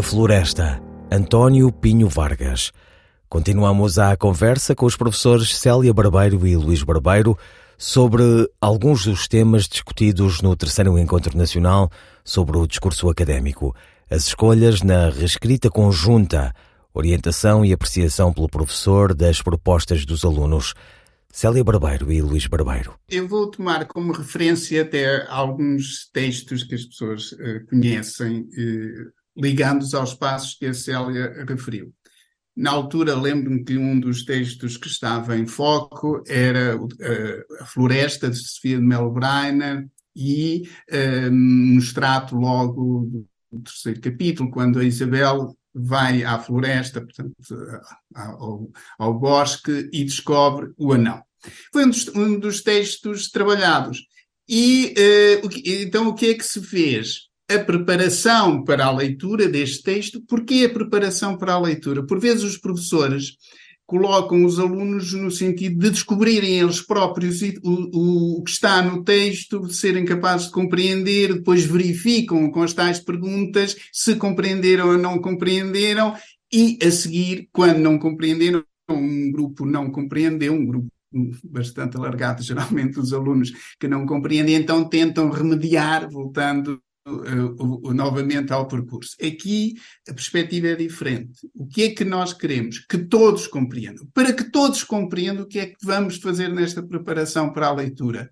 Da 0.00 0.04
Floresta, 0.04 0.82
António 1.12 1.70
Pinho 1.70 2.08
Vargas. 2.08 2.72
Continuamos 3.28 3.98
a 3.98 4.16
conversa 4.16 4.74
com 4.74 4.86
os 4.86 4.96
professores 4.96 5.54
Célia 5.54 5.92
Barbeiro 5.92 6.46
e 6.46 6.56
Luís 6.56 6.82
Barbeiro 6.82 7.36
sobre 7.76 8.22
alguns 8.58 9.04
dos 9.04 9.28
temas 9.28 9.68
discutidos 9.68 10.40
no 10.40 10.56
terceiro 10.56 10.98
encontro 10.98 11.36
nacional 11.36 11.90
sobre 12.24 12.56
o 12.56 12.66
discurso 12.66 13.10
académico, 13.10 13.76
as 14.10 14.28
escolhas 14.28 14.80
na 14.80 15.10
reescrita 15.10 15.68
conjunta, 15.68 16.54
orientação 16.94 17.62
e 17.62 17.70
apreciação 17.70 18.32
pelo 18.32 18.48
professor 18.48 19.12
das 19.12 19.42
propostas 19.42 20.06
dos 20.06 20.24
alunos. 20.24 20.72
Célia 21.30 21.62
Barbeiro 21.62 22.10
e 22.10 22.22
Luís 22.22 22.46
Barbeiro. 22.46 22.94
Eu 23.08 23.28
vou 23.28 23.50
tomar 23.50 23.84
como 23.84 24.12
referência 24.12 24.80
até 24.80 25.26
alguns 25.28 26.08
textos 26.10 26.64
que 26.64 26.74
as 26.74 26.84
pessoas 26.84 27.32
uh, 27.32 27.66
conhecem, 27.68 28.40
uh, 28.40 29.19
ligando-os 29.40 29.94
aos 29.94 30.14
passos 30.14 30.54
que 30.54 30.66
a 30.66 30.74
Célia 30.74 31.44
referiu. 31.48 31.92
Na 32.56 32.72
altura, 32.72 33.14
lembro-me 33.14 33.64
que 33.64 33.78
um 33.78 33.98
dos 33.98 34.24
textos 34.24 34.76
que 34.76 34.88
estava 34.88 35.36
em 35.38 35.46
foco 35.46 36.22
era 36.26 36.76
uh, 36.76 36.88
A 37.60 37.64
Floresta, 37.64 38.28
de 38.28 38.36
Sofia 38.36 38.76
de 38.76 38.84
Melo 38.84 39.10
Breiner, 39.10 39.88
e 40.14 40.68
um 41.32 41.78
extrato 41.78 42.36
logo 42.36 43.26
do 43.50 43.62
terceiro 43.62 44.00
capítulo, 44.00 44.50
quando 44.50 44.78
a 44.78 44.84
Isabel 44.84 45.56
vai 45.72 46.24
à 46.24 46.38
floresta, 46.38 47.00
portanto, 47.00 47.34
ao, 48.14 48.70
ao 48.98 49.18
bosque 49.18 49.88
e 49.92 50.04
descobre 50.04 50.72
o 50.76 50.92
anão. 50.92 51.22
Foi 51.72 51.84
um 51.84 51.90
dos, 51.90 52.08
um 52.08 52.38
dos 52.38 52.62
textos 52.62 53.30
trabalhados. 53.30 54.02
E 54.48 54.94
uh, 54.98 55.48
então 55.64 56.08
o 56.08 56.14
que 56.14 56.26
é 56.26 56.34
que 56.34 56.44
se 56.44 56.60
fez? 56.60 57.29
A 57.50 57.58
preparação 57.58 58.62
para 58.62 58.86
a 58.86 58.92
leitura 58.92 59.48
deste 59.48 59.82
texto. 59.82 60.22
Porquê 60.26 60.66
a 60.66 60.72
preparação 60.72 61.36
para 61.36 61.54
a 61.54 61.60
leitura? 61.60 62.06
Por 62.06 62.20
vezes 62.20 62.44
os 62.44 62.56
professores 62.56 63.36
colocam 63.90 64.44
os 64.44 64.60
alunos 64.60 65.12
no 65.14 65.32
sentido 65.32 65.76
de 65.80 65.90
descobrirem 65.90 66.60
eles 66.60 66.80
próprios 66.80 67.42
o, 67.64 68.38
o, 68.38 68.42
que 68.44 68.52
está 68.52 68.80
no 68.80 69.02
texto, 69.02 69.66
de 69.66 69.74
serem 69.74 70.04
capazes 70.04 70.46
de 70.46 70.52
compreender, 70.52 71.34
depois 71.34 71.64
verificam 71.64 72.52
com 72.52 72.62
as 72.62 72.72
tais 72.72 73.00
perguntas 73.00 73.74
se 73.92 74.14
compreenderam 74.14 74.90
ou 74.90 74.96
não 74.96 75.18
compreenderam, 75.18 76.14
e 76.52 76.78
a 76.80 76.88
seguir, 76.92 77.48
quando 77.50 77.78
não 77.78 77.98
compreenderam, 77.98 78.62
um 78.88 79.32
grupo 79.32 79.66
não 79.66 79.90
compreendeu, 79.90 80.52
um 80.52 80.64
grupo 80.64 80.86
bastante 81.42 81.96
alargado, 81.96 82.42
geralmente 82.44 83.00
os 83.00 83.12
alunos 83.12 83.50
que 83.80 83.88
não 83.88 84.06
compreendem, 84.06 84.54
então 84.54 84.88
tentam 84.88 85.30
remediar, 85.30 86.08
voltando 86.08 86.80
uh, 87.10 87.92
novamente 87.92 88.52
ao 88.52 88.68
percurso. 88.68 89.16
Aqui 89.20 89.74
a 90.08 90.14
perspectiva 90.14 90.68
é 90.68 90.76
diferente. 90.76 91.48
O 91.54 91.66
que 91.66 91.82
é 91.82 91.90
que 91.90 92.04
nós 92.04 92.32
queremos? 92.32 92.78
Que 92.78 92.98
todos 92.98 93.46
compreendam. 93.46 94.06
Para 94.14 94.32
que 94.32 94.50
todos 94.50 94.84
compreendam, 94.84 95.44
o 95.44 95.48
que 95.48 95.58
é 95.58 95.66
que 95.66 95.76
vamos 95.82 96.16
fazer 96.16 96.48
nesta 96.48 96.82
preparação 96.82 97.52
para 97.52 97.68
a 97.68 97.74
leitura? 97.74 98.30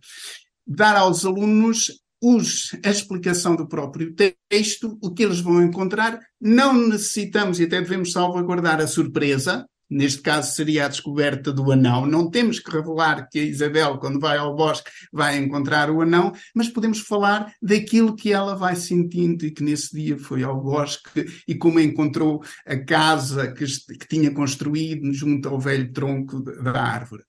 Dar 0.66 0.96
aos 0.96 1.24
alunos 1.24 1.90
os, 2.20 2.76
a 2.84 2.90
explicação 2.90 3.54
do 3.54 3.68
próprio 3.68 4.14
texto, 4.48 4.98
o 5.00 5.12
que 5.12 5.22
eles 5.22 5.40
vão 5.40 5.62
encontrar. 5.62 6.18
Não 6.40 6.72
necessitamos 6.88 7.60
e 7.60 7.64
até 7.64 7.80
devemos 7.80 8.12
salvaguardar 8.12 8.80
a 8.80 8.86
surpresa, 8.86 9.66
neste 9.90 10.20
caso 10.22 10.54
seria 10.54 10.84
a 10.84 10.88
descoberta 10.88 11.52
do 11.52 11.70
anão. 11.70 12.06
Não 12.06 12.30
temos 12.30 12.58
que 12.58 12.70
revelar 12.70 13.28
que 13.28 13.38
a 13.38 13.42
Isabel, 13.42 13.98
quando 13.98 14.20
vai 14.20 14.36
ao 14.36 14.54
bosque, 14.54 14.90
vai 15.12 15.38
encontrar 15.38 15.90
o 15.90 16.02
anão, 16.02 16.32
mas 16.54 16.68
podemos 16.68 17.00
falar 17.00 17.52
daquilo 17.62 18.14
que 18.14 18.32
ela 18.32 18.54
vai 18.54 18.76
sentindo 18.76 19.44
e 19.44 19.50
que 19.50 19.62
nesse 19.62 19.96
dia 19.96 20.18
foi 20.18 20.42
ao 20.42 20.60
bosque 20.60 21.26
e 21.46 21.54
como 21.54 21.80
encontrou 21.80 22.42
a 22.66 22.76
casa 22.76 23.52
que, 23.52 23.64
que 23.64 24.08
tinha 24.08 24.32
construído 24.32 25.12
junto 25.12 25.48
ao 25.48 25.60
velho 25.60 25.92
tronco 25.92 26.40
da 26.42 26.82
árvore 26.82 27.27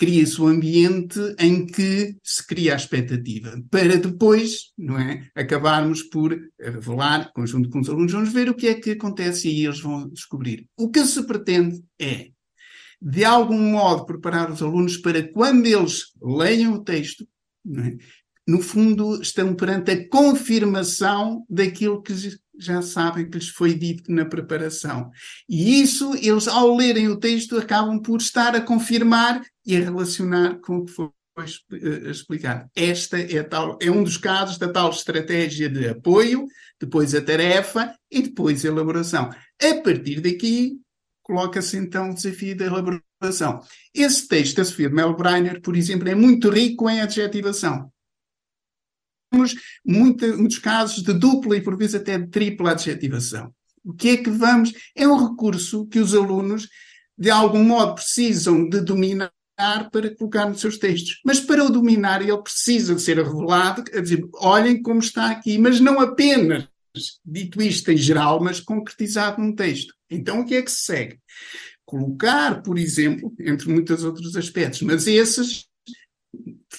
cria-se 0.00 0.40
o 0.40 0.46
um 0.46 0.48
ambiente 0.48 1.20
em 1.38 1.66
que 1.66 2.16
se 2.24 2.46
cria 2.46 2.72
a 2.72 2.76
expectativa, 2.76 3.62
para 3.70 3.98
depois, 3.98 4.72
não 4.78 4.98
é, 4.98 5.28
acabarmos 5.34 6.02
por 6.04 6.34
revelar, 6.58 7.30
conjunto 7.34 7.68
com 7.68 7.80
os 7.80 7.88
alunos, 7.90 8.10
vamos 8.10 8.32
ver 8.32 8.48
o 8.48 8.54
que 8.54 8.68
é 8.68 8.74
que 8.74 8.92
acontece 8.92 9.50
e 9.50 9.66
eles 9.66 9.78
vão 9.78 10.08
descobrir. 10.08 10.66
O 10.74 10.90
que 10.90 11.04
se 11.04 11.22
pretende 11.26 11.84
é, 12.00 12.30
de 13.00 13.24
algum 13.26 13.60
modo, 13.60 14.06
preparar 14.06 14.50
os 14.50 14.62
alunos 14.62 14.96
para 14.96 15.22
quando 15.22 15.66
eles 15.66 16.06
leiam 16.18 16.72
o 16.72 16.82
texto, 16.82 17.28
é, 17.68 17.96
no 18.48 18.62
fundo, 18.62 19.20
estão 19.20 19.54
perante 19.54 19.90
a 19.90 20.08
confirmação 20.08 21.44
daquilo 21.48 22.00
que 22.00 22.14
já 22.60 22.82
sabem 22.82 23.28
que 23.28 23.38
lhes 23.38 23.48
foi 23.48 23.74
dito 23.74 24.12
na 24.12 24.24
preparação. 24.24 25.10
E 25.48 25.80
isso, 25.80 26.14
eles, 26.16 26.46
ao 26.46 26.76
lerem 26.76 27.08
o 27.08 27.18
texto, 27.18 27.56
acabam 27.56 28.00
por 28.00 28.20
estar 28.20 28.54
a 28.54 28.60
confirmar 28.60 29.42
e 29.64 29.76
a 29.76 29.80
relacionar 29.80 30.60
com 30.60 30.78
o 30.78 30.84
que 30.84 30.92
foi 30.92 31.10
eh, 31.72 32.10
explicado. 32.10 32.68
Esta 32.74 33.18
é, 33.18 33.42
tal, 33.42 33.78
é 33.80 33.90
um 33.90 34.04
dos 34.04 34.16
casos 34.16 34.58
da 34.58 34.70
tal 34.70 34.90
estratégia 34.90 35.68
de 35.68 35.88
apoio, 35.88 36.46
depois 36.78 37.14
a 37.14 37.20
tarefa 37.20 37.94
e 38.10 38.22
depois 38.22 38.64
a 38.64 38.68
elaboração. 38.68 39.30
A 39.30 39.74
partir 39.82 40.20
daqui, 40.20 40.78
coloca-se 41.22 41.76
então 41.76 42.10
o 42.10 42.14
desafio 42.14 42.56
da 42.56 42.66
elaboração. 42.66 43.60
Esse 43.94 44.28
texto 44.28 44.56
da 44.56 44.64
Sofia 44.64 44.88
de 44.88 44.94
Melbreiner, 44.94 45.60
por 45.62 45.76
exemplo, 45.76 46.08
é 46.08 46.14
muito 46.14 46.50
rico 46.50 46.88
em 46.90 47.00
adjetivação 47.00 47.90
temos 49.30 49.54
muitos 49.84 50.58
casos 50.58 51.02
de 51.02 51.12
dupla 51.12 51.56
e 51.56 51.60
por 51.60 51.76
vezes 51.76 51.94
até 51.94 52.18
de 52.18 52.28
tripla 52.28 52.72
adjetivação. 52.72 53.52
O 53.84 53.94
que 53.94 54.10
é 54.10 54.16
que 54.18 54.30
vamos? 54.30 54.72
É 54.94 55.06
um 55.08 55.28
recurso 55.28 55.86
que 55.86 55.98
os 55.98 56.14
alunos, 56.14 56.68
de 57.16 57.30
algum 57.30 57.64
modo, 57.64 57.94
precisam 57.94 58.68
de 58.68 58.80
dominar 58.80 59.32
para 59.90 60.14
colocar 60.16 60.48
nos 60.48 60.60
seus 60.60 60.78
textos. 60.78 61.20
Mas 61.24 61.40
para 61.40 61.64
o 61.64 61.70
dominar, 61.70 62.22
ele 62.22 62.42
precisa 62.42 62.98
ser 62.98 63.18
revelado, 63.18 63.84
a 63.94 64.00
dizer, 64.00 64.26
olhem 64.34 64.82
como 64.82 65.00
está 65.00 65.30
aqui, 65.30 65.58
mas 65.58 65.80
não 65.80 66.00
apenas 66.00 66.68
dito 67.24 67.62
isto 67.62 67.90
em 67.90 67.96
geral, 67.96 68.42
mas 68.42 68.60
concretizado 68.60 69.40
num 69.40 69.54
texto. 69.54 69.94
Então, 70.10 70.40
o 70.40 70.44
que 70.44 70.56
é 70.56 70.62
que 70.62 70.70
se 70.70 70.84
segue? 70.84 71.18
Colocar, 71.84 72.62
por 72.62 72.78
exemplo, 72.78 73.32
entre 73.38 73.68
muitos 73.68 74.02
outros 74.02 74.36
aspectos, 74.36 74.82
mas 74.82 75.06
esses 75.06 75.66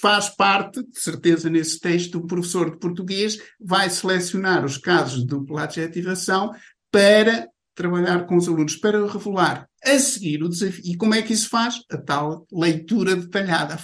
faz 0.02 0.28
parte, 0.28 0.82
de 0.82 1.00
certeza, 1.00 1.48
nesse 1.48 1.78
texto, 1.78 2.18
o 2.18 2.26
professor 2.26 2.72
de 2.72 2.78
português 2.78 3.38
vai 3.60 3.88
selecionar 3.88 4.64
os 4.64 4.76
casos 4.76 5.20
de 5.20 5.28
dupla 5.28 5.62
adjetivação 5.62 6.50
para 6.90 7.48
trabalhar 7.72 8.26
com 8.26 8.36
os 8.36 8.48
alunos, 8.48 8.74
para 8.74 9.06
revelar 9.06 9.68
a 9.82 9.98
seguir 10.00 10.42
o 10.42 10.48
desafio. 10.48 10.82
E 10.84 10.96
como 10.96 11.14
é 11.14 11.22
que 11.22 11.32
isso 11.32 11.48
faz? 11.48 11.80
A 11.88 11.96
tal 11.96 12.44
leitura 12.52 13.14
detalhada, 13.14 13.78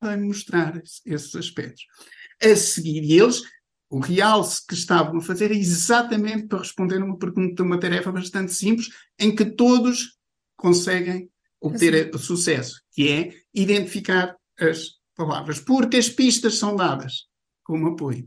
vai 0.00 0.16
mostrar 0.16 0.80
esses 1.04 1.34
aspectos. 1.34 1.84
A 2.40 2.54
seguir, 2.54 3.10
eles, 3.10 3.42
o 3.90 3.98
realce 3.98 4.64
que 4.64 4.74
estavam 4.74 5.18
a 5.18 5.22
fazer 5.22 5.50
é 5.50 5.56
exatamente 5.56 6.46
para 6.46 6.60
responder 6.60 7.02
a 7.02 7.04
uma 7.04 7.18
pergunta, 7.18 7.64
uma 7.64 7.80
tarefa 7.80 8.12
bastante 8.12 8.54
simples, 8.54 8.90
em 9.18 9.34
que 9.34 9.44
todos 9.44 10.16
conseguem 10.56 11.28
obter 11.60 12.14
assim. 12.14 12.24
sucesso, 12.24 12.80
que 12.92 13.08
é 13.08 13.32
identificar 13.52 14.36
as 14.58 14.95
palavras, 15.16 15.58
porque 15.58 15.96
as 15.96 16.08
pistas 16.08 16.58
são 16.58 16.76
dadas 16.76 17.24
como 17.64 17.88
apoio. 17.88 18.24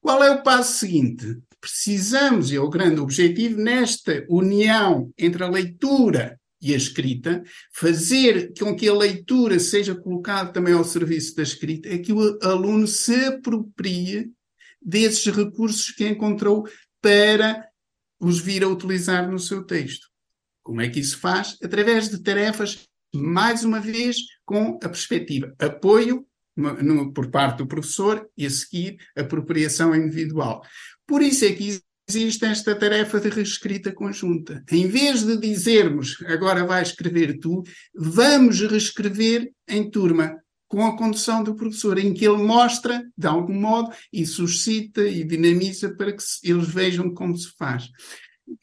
Qual 0.00 0.22
é 0.22 0.30
o 0.30 0.42
passo 0.42 0.80
seguinte? 0.80 1.38
Precisamos, 1.60 2.50
e 2.50 2.56
é 2.56 2.60
o 2.60 2.68
grande 2.68 3.00
objetivo, 3.00 3.56
nesta 3.56 4.26
união 4.28 5.12
entre 5.16 5.44
a 5.44 5.48
leitura 5.48 6.38
e 6.60 6.74
a 6.74 6.76
escrita, 6.76 7.42
fazer 7.72 8.52
com 8.58 8.74
que 8.76 8.88
a 8.88 8.94
leitura 8.94 9.58
seja 9.58 9.94
colocada 9.94 10.52
também 10.52 10.74
ao 10.74 10.84
serviço 10.84 11.34
da 11.36 11.42
escrita, 11.42 11.88
é 11.88 11.98
que 11.98 12.12
o 12.12 12.38
aluno 12.42 12.86
se 12.86 13.14
aproprie 13.26 14.30
desses 14.80 15.26
recursos 15.34 15.90
que 15.90 16.06
encontrou 16.06 16.66
para 17.00 17.68
os 18.20 18.40
vir 18.40 18.62
a 18.62 18.68
utilizar 18.68 19.30
no 19.30 19.38
seu 19.38 19.64
texto. 19.64 20.08
Como 20.62 20.80
é 20.80 20.88
que 20.88 21.00
isso 21.00 21.18
faz? 21.18 21.56
Através 21.62 22.08
de 22.08 22.22
tarefas 22.22 22.88
mais 23.14 23.64
uma 23.64 23.80
vez, 23.80 24.16
com 24.52 24.78
a 24.82 24.88
perspectiva 24.90 25.54
apoio 25.58 26.26
por 27.14 27.30
parte 27.30 27.58
do 27.58 27.66
professor 27.66 28.28
e 28.36 28.44
a 28.44 28.50
seguir 28.50 28.98
apropriação 29.16 29.96
individual. 29.96 30.62
Por 31.06 31.22
isso 31.22 31.46
é 31.46 31.52
que 31.52 31.80
existe 32.06 32.44
esta 32.44 32.74
tarefa 32.74 33.18
de 33.18 33.30
reescrita 33.30 33.90
conjunta. 33.94 34.62
Em 34.70 34.86
vez 34.86 35.24
de 35.24 35.38
dizermos 35.38 36.18
agora 36.26 36.66
vai 36.66 36.82
escrever 36.82 37.38
tu, 37.38 37.62
vamos 37.94 38.60
reescrever 38.60 39.50
em 39.66 39.88
turma, 39.88 40.36
com 40.68 40.84
a 40.86 40.98
condução 40.98 41.42
do 41.42 41.54
professor, 41.54 41.98
em 41.98 42.12
que 42.12 42.26
ele 42.26 42.42
mostra, 42.42 43.02
de 43.16 43.26
algum 43.26 43.58
modo, 43.58 43.90
e 44.12 44.26
suscita 44.26 45.00
e 45.02 45.24
dinamiza 45.24 45.94
para 45.96 46.12
que 46.12 46.22
eles 46.44 46.68
vejam 46.68 47.14
como 47.14 47.34
se 47.34 47.50
faz. 47.56 47.88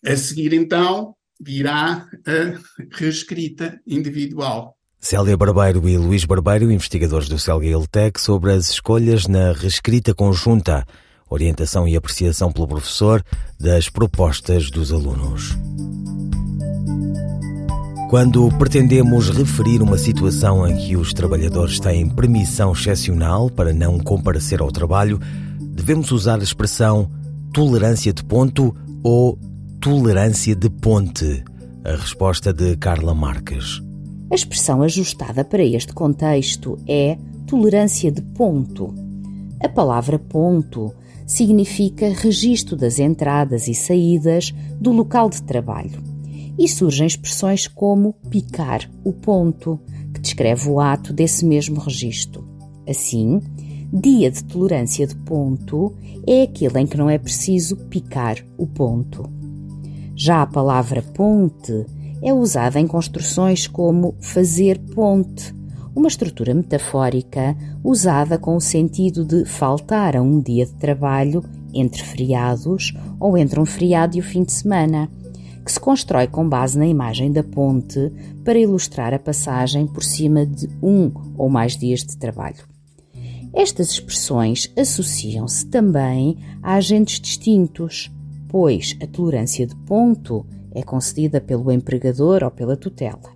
A 0.06 0.16
seguir, 0.16 0.54
então, 0.54 1.16
virá 1.40 2.08
a 2.28 2.60
reescrita 2.92 3.82
individual. 3.88 4.79
Célia 5.02 5.38
Barbeiro 5.38 5.88
e 5.88 5.98
Luís 5.98 6.26
Barbeiro, 6.26 6.70
investigadores 6.70 7.30
do 7.30 7.40
Celguil 7.40 7.88
Tech, 7.88 8.20
sobre 8.20 8.52
as 8.52 8.70
escolhas 8.70 9.28
na 9.28 9.54
reescrita 9.54 10.14
conjunta, 10.14 10.86
orientação 11.30 11.88
e 11.88 11.96
apreciação 11.96 12.52
pelo 12.52 12.68
professor 12.68 13.24
das 13.58 13.88
propostas 13.88 14.70
dos 14.70 14.92
alunos. 14.92 15.58
Quando 18.10 18.50
pretendemos 18.58 19.30
referir 19.30 19.82
uma 19.82 19.98
situação 19.98 20.68
em 20.68 20.76
que 20.76 20.98
os 20.98 21.14
trabalhadores 21.14 21.80
têm 21.80 22.10
permissão 22.10 22.74
excepcional 22.74 23.50
para 23.50 23.72
não 23.72 24.00
comparecer 24.00 24.60
ao 24.60 24.70
trabalho, 24.70 25.18
devemos 25.62 26.12
usar 26.12 26.42
a 26.42 26.44
expressão 26.44 27.10
tolerância 27.54 28.12
de 28.12 28.24
ponto 28.24 28.76
ou 29.02 29.40
tolerância 29.80 30.54
de 30.54 30.70
ponte. 30.70 31.42
A 31.86 31.92
resposta 31.92 32.52
de 32.52 32.76
Carla 32.76 33.16
Marques. 33.16 33.82
A 34.32 34.36
expressão 34.36 34.84
ajustada 34.84 35.44
para 35.44 35.64
este 35.64 35.92
contexto 35.92 36.78
é 36.88 37.18
tolerância 37.48 38.12
de 38.12 38.22
ponto. 38.22 38.94
A 39.60 39.68
palavra 39.68 40.20
ponto 40.20 40.94
significa 41.26 42.14
registro 42.14 42.76
das 42.76 43.00
entradas 43.00 43.68
e 43.68 43.74
saídas 43.74 44.54
do 44.80 44.92
local 44.92 45.30
de 45.30 45.42
trabalho 45.42 46.02
e 46.60 46.68
surgem 46.68 47.08
expressões 47.08 47.68
como 47.68 48.14
picar 48.30 48.90
o 49.04 49.14
ponto, 49.14 49.80
que 50.14 50.22
descreve 50.22 50.70
o 50.70 50.80
ato 50.80 51.12
desse 51.12 51.44
mesmo 51.44 51.80
registro. 51.80 52.48
Assim, 52.88 53.42
dia 53.92 54.30
de 54.30 54.44
tolerância 54.44 55.08
de 55.08 55.16
ponto 55.16 55.96
é 56.28 56.44
aquele 56.44 56.82
em 56.82 56.86
que 56.86 56.98
não 56.98 57.10
é 57.10 57.18
preciso 57.18 57.76
picar 57.76 58.38
o 58.58 58.68
ponto. 58.68 59.28
Já 60.16 60.44
a 60.44 60.48
palavra 60.48 61.02
ponte 61.02 61.86
é 62.22 62.34
usada 62.34 62.80
em 62.80 62.88
construções 62.88 63.68
como 63.68 64.16
fazer 64.20 64.80
ponte, 64.94 65.54
uma 65.96 66.08
estrutura 66.08 66.54
metafórica 66.54 67.56
usada 67.84 68.38
com 68.38 68.56
o 68.56 68.62
sentido 68.62 69.26
de 69.26 69.46
faltar 69.46 70.16
a 70.16 70.22
um 70.22 70.40
dia 70.40 70.66
de 70.66 70.74
trabalho 70.74 71.44
entre 71.74 72.04
feriados 72.04 72.94
ou 73.20 73.38
entre 73.38 73.60
um 73.60 73.66
feriado 73.66 74.18
e 74.18 74.20
o 74.20 74.24
fim 74.24 74.44
de 74.44 74.52
semana 74.52 75.10
que 75.64 75.74
se 75.74 75.80
constrói 75.80 76.28
com 76.28 76.48
base 76.48 76.78
na 76.80 76.88
imagem 76.88 77.32
da 77.32 77.44
ponte 77.44 78.12
para 78.44 78.58
ilustrar 78.58 79.14
a 79.14 79.20
passagem 79.20 79.86
por 79.86 80.04
cima 80.04 80.46
de 80.46 80.68
um 80.82 81.12
ou 81.38 81.50
mais 81.50 81.78
dias 81.78 82.04
de 82.04 82.18
trabalho. 82.18 82.64
Estas 83.54 83.92
expressões 83.92 84.72
associam-se 84.78 85.66
também 85.68 86.38
a 86.62 86.76
agentes 86.76 87.20
distintos, 87.20 88.12
pois 88.48 88.98
a 89.02 89.08
tolerância 89.08 89.68
de 89.68 89.76
ponto 89.76 90.46
é 90.74 90.84
concedida 90.84 91.42
pelo 91.42 91.72
empregador 91.72 92.44
ou 92.44 92.52
pela 92.52 92.78
tutela, 92.78 93.34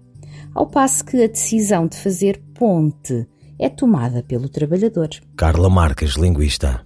ao 0.53 0.67
passo 0.67 1.03
que 1.05 1.23
a 1.23 1.27
decisão 1.27 1.87
de 1.87 1.97
fazer 1.97 2.41
ponte 2.53 3.27
é 3.59 3.69
tomada 3.69 4.23
pelo 4.23 4.49
trabalhador. 4.49 5.09
Carla 5.35 5.69
Marques, 5.69 6.15
linguista. 6.15 6.81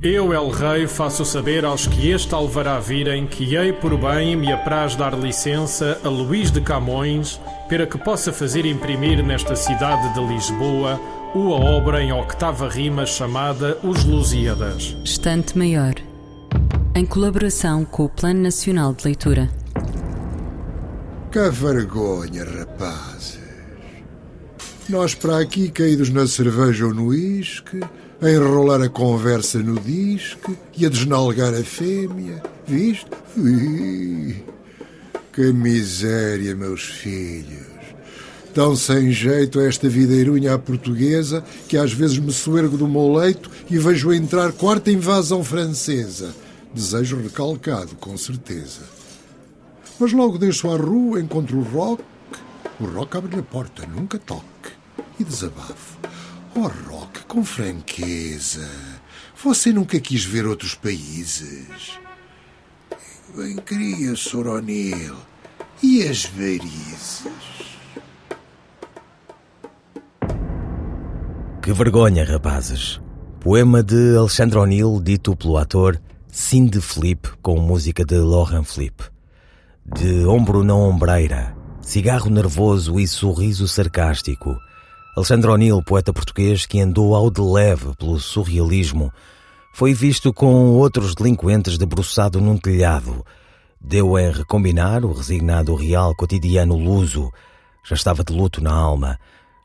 Eu, 0.00 0.32
El 0.32 0.50
Rei, 0.50 0.86
faço 0.86 1.24
saber 1.24 1.64
aos 1.64 1.88
que 1.88 2.10
este 2.10 2.32
alvará 2.32 2.78
virem 2.78 3.26
que 3.26 3.56
hei 3.56 3.72
por 3.72 3.98
bem 3.98 4.36
me 4.36 4.52
apraz 4.52 4.94
dar 4.94 5.18
licença 5.18 6.00
a 6.04 6.08
Luís 6.08 6.52
de 6.52 6.60
Camões 6.60 7.40
para 7.68 7.84
que 7.84 7.98
possa 7.98 8.32
fazer 8.32 8.64
imprimir 8.64 9.24
nesta 9.24 9.56
cidade 9.56 10.14
de 10.14 10.20
Lisboa 10.24 11.00
uma 11.34 11.56
obra 11.56 12.00
em 12.00 12.12
octava 12.12 12.68
rima 12.68 13.04
chamada 13.04 13.76
Os 13.82 14.04
Lusíadas. 14.04 14.96
Estante 15.04 15.58
Maior, 15.58 15.94
em 16.98 17.06
colaboração 17.06 17.84
com 17.84 18.06
o 18.06 18.08
Plano 18.08 18.40
Nacional 18.40 18.92
de 18.92 19.04
Leitura. 19.04 19.48
Que 21.30 21.48
vergonha, 21.48 22.44
rapazes! 22.44 23.38
Nós 24.88 25.14
para 25.14 25.38
aqui 25.38 25.70
caídos 25.70 26.10
na 26.10 26.26
cerveja 26.26 26.86
ou 26.86 26.92
no 26.92 27.06
uísque 27.06 27.78
a 28.20 28.28
enrolar 28.28 28.82
a 28.82 28.88
conversa 28.88 29.60
no 29.60 29.78
disco 29.78 30.56
e 30.76 30.86
a 30.86 30.88
desnalgar 30.88 31.54
a 31.54 31.62
fêmea. 31.62 32.42
Viste? 32.66 33.06
Que 35.32 35.52
miséria, 35.52 36.56
meus 36.56 36.82
filhos. 36.82 37.68
Tão 38.52 38.74
sem 38.74 39.12
jeito 39.12 39.60
esta 39.60 39.88
videirunha 39.88 40.54
à 40.54 40.58
portuguesa 40.58 41.44
que 41.68 41.76
às 41.76 41.92
vezes 41.92 42.18
me 42.18 42.32
soergo 42.32 42.76
do 42.76 42.88
meu 42.88 43.12
leito 43.14 43.48
e 43.70 43.78
vejo 43.78 44.12
entrar 44.12 44.50
quarta 44.50 44.90
invasão 44.90 45.44
francesa. 45.44 46.34
Desejo 46.78 47.20
recalcado, 47.20 47.96
com 47.96 48.16
certeza. 48.16 48.82
Mas 49.98 50.12
logo 50.12 50.38
deixo 50.38 50.70
à 50.70 50.76
rua, 50.76 51.20
encontro 51.20 51.58
o 51.58 51.62
rock. 51.62 52.04
O 52.78 52.84
rock 52.84 53.16
abre-lhe 53.16 53.40
a 53.40 53.42
porta, 53.42 53.84
nunca 53.84 54.16
toque. 54.16 54.44
E 55.18 55.24
desabafo. 55.24 55.98
Oh, 56.54 56.68
Rock, 56.88 57.24
com 57.26 57.44
franqueza. 57.44 58.70
Você 59.42 59.72
nunca 59.72 59.98
quis 59.98 60.24
ver 60.24 60.46
outros 60.46 60.76
países? 60.76 61.98
Bem 63.34 63.56
queria, 63.56 64.14
Sr. 64.14 64.46
O'Neill. 64.46 65.16
E 65.82 66.04
as 66.04 66.26
varizes? 66.26 67.24
Que 71.60 71.72
vergonha, 71.72 72.24
rapazes. 72.24 73.00
Poema 73.40 73.82
de 73.82 74.16
Alexandre 74.16 74.58
O'Neill, 74.58 75.00
dito 75.02 75.34
pelo 75.34 75.56
ator 75.56 76.00
Cindy 76.40 76.80
Flip, 76.80 77.28
com 77.42 77.58
música 77.58 78.04
de 78.04 78.16
Laurent 78.16 78.62
Flip. 78.62 78.94
De 79.84 80.24
ombro 80.24 80.62
na 80.62 80.74
ombreira, 80.74 81.54
cigarro 81.82 82.30
nervoso 82.30 82.98
e 83.00 83.08
sorriso 83.08 83.66
sarcástico 83.66 84.56
Alexandre 85.16 85.50
O'Neill, 85.50 85.82
poeta 85.82 86.12
português 86.12 86.64
que 86.64 86.80
andou 86.80 87.16
ao 87.16 87.28
de 87.28 87.40
leve 87.40 87.92
pelo 87.98 88.20
surrealismo, 88.20 89.12
foi 89.74 89.92
visto 89.92 90.32
com 90.32 90.76
outros 90.76 91.12
delinquentes 91.12 91.76
debruçado 91.76 92.40
num 92.40 92.56
telhado. 92.56 93.26
Deu 93.78 94.16
em 94.16 94.30
recombinar 94.30 95.04
o 95.04 95.12
resignado 95.12 95.74
real 95.74 96.14
cotidiano 96.14 96.76
luso. 96.76 97.32
Já 97.84 97.96
estava 97.96 98.22
de 98.22 98.32
luto 98.32 98.62
na 98.62 98.72
alma. 98.72 99.18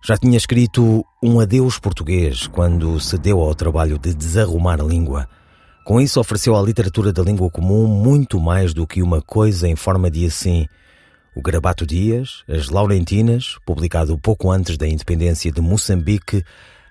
Já 0.03 0.17
tinha 0.17 0.37
escrito 0.37 1.05
um 1.21 1.39
adeus 1.39 1.77
português 1.77 2.47
quando 2.47 2.99
se 2.99 3.15
deu 3.17 3.39
ao 3.41 3.53
trabalho 3.53 3.99
de 3.99 4.13
desarrumar 4.13 4.81
a 4.81 4.83
língua. 4.83 5.29
Com 5.83 5.99
isso 5.99 6.19
ofereceu 6.19 6.55
à 6.55 6.61
literatura 6.61 7.11
da 7.11 7.21
língua 7.21 7.49
comum 7.49 7.87
muito 7.87 8.39
mais 8.39 8.73
do 8.73 8.87
que 8.87 9.01
uma 9.01 9.21
coisa 9.21 9.67
em 9.67 9.75
forma 9.75 10.09
de 10.09 10.25
assim– 10.25 10.65
o 11.35 11.41
Garabato 11.41 11.85
Dias, 11.85 12.43
As 12.47 12.69
Laurentinas, 12.69 13.57
publicado 13.65 14.17
pouco 14.17 14.51
antes 14.51 14.77
da 14.77 14.87
independência 14.87 15.51
de 15.51 15.61
Moçambique, 15.61 16.43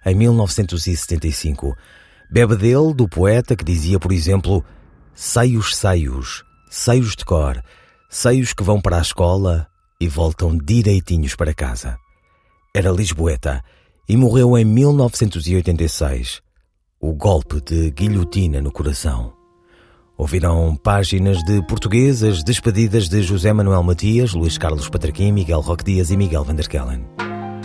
em 0.04 0.14
1975. 0.14 1.76
Bebe 2.30 2.56
dele, 2.56 2.92
do 2.92 3.08
poeta 3.08 3.54
que 3.54 3.64
dizia, 3.64 4.00
por 4.00 4.12
exemplo, 4.12 4.64
Seios, 5.14 5.76
seios, 5.76 6.42
seios 6.70 7.14
de 7.14 7.24
cor, 7.24 7.62
seios 8.08 8.52
que 8.52 8.62
vão 8.62 8.80
para 8.80 8.98
a 8.98 9.02
escola 9.02 9.68
e 10.00 10.08
voltam 10.08 10.56
direitinhos 10.56 11.36
para 11.36 11.54
casa. 11.54 11.96
Era 12.74 12.90
lisboeta 12.90 13.62
e 14.08 14.16
morreu 14.16 14.56
em 14.58 14.64
1986. 14.64 16.42
O 17.04 17.12
golpe 17.14 17.60
de 17.60 17.90
guilhotina 17.90 18.60
no 18.60 18.70
coração. 18.70 19.32
Ouvirão 20.16 20.76
páginas 20.76 21.42
de 21.42 21.60
portuguesas 21.66 22.44
despedidas 22.44 23.08
de 23.08 23.22
José 23.22 23.52
Manuel 23.52 23.82
Matias, 23.82 24.32
Luís 24.34 24.56
Carlos 24.56 24.88
Patraquim, 24.88 25.32
Miguel 25.32 25.58
Roque 25.62 25.82
Dias 25.82 26.12
e 26.12 26.16
Miguel 26.16 26.44
Vanderkellen. 26.44 27.04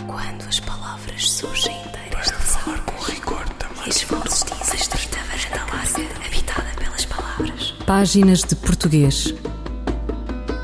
Quando 0.08 0.42
as 0.42 0.58
palavras 0.58 1.30
surgem 1.30 1.72
inteiras 1.86 2.32
Para 2.32 2.40
falar 2.40 2.84
com 2.84 3.00
rigor 3.04 3.48
também. 3.50 3.86
E 3.86 3.90
esforços 3.90 4.42
varanda 4.42 5.72
larga, 5.72 6.26
habitada 6.26 6.70
pelas 6.76 7.04
palavras. 7.04 7.74
Páginas 7.86 8.42
de 8.42 8.56
Português. 8.56 9.32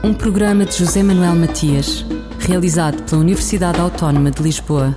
Um 0.03 0.13
programa 0.13 0.65
de 0.65 0.77
José 0.77 1.01
Manuel 1.01 1.37
Matias, 1.37 2.05
realizado 2.41 3.01
pela 3.05 3.21
Universidade 3.21 3.79
Autónoma 3.79 4.33
de 4.33 4.43
Lisboa. 4.43 4.97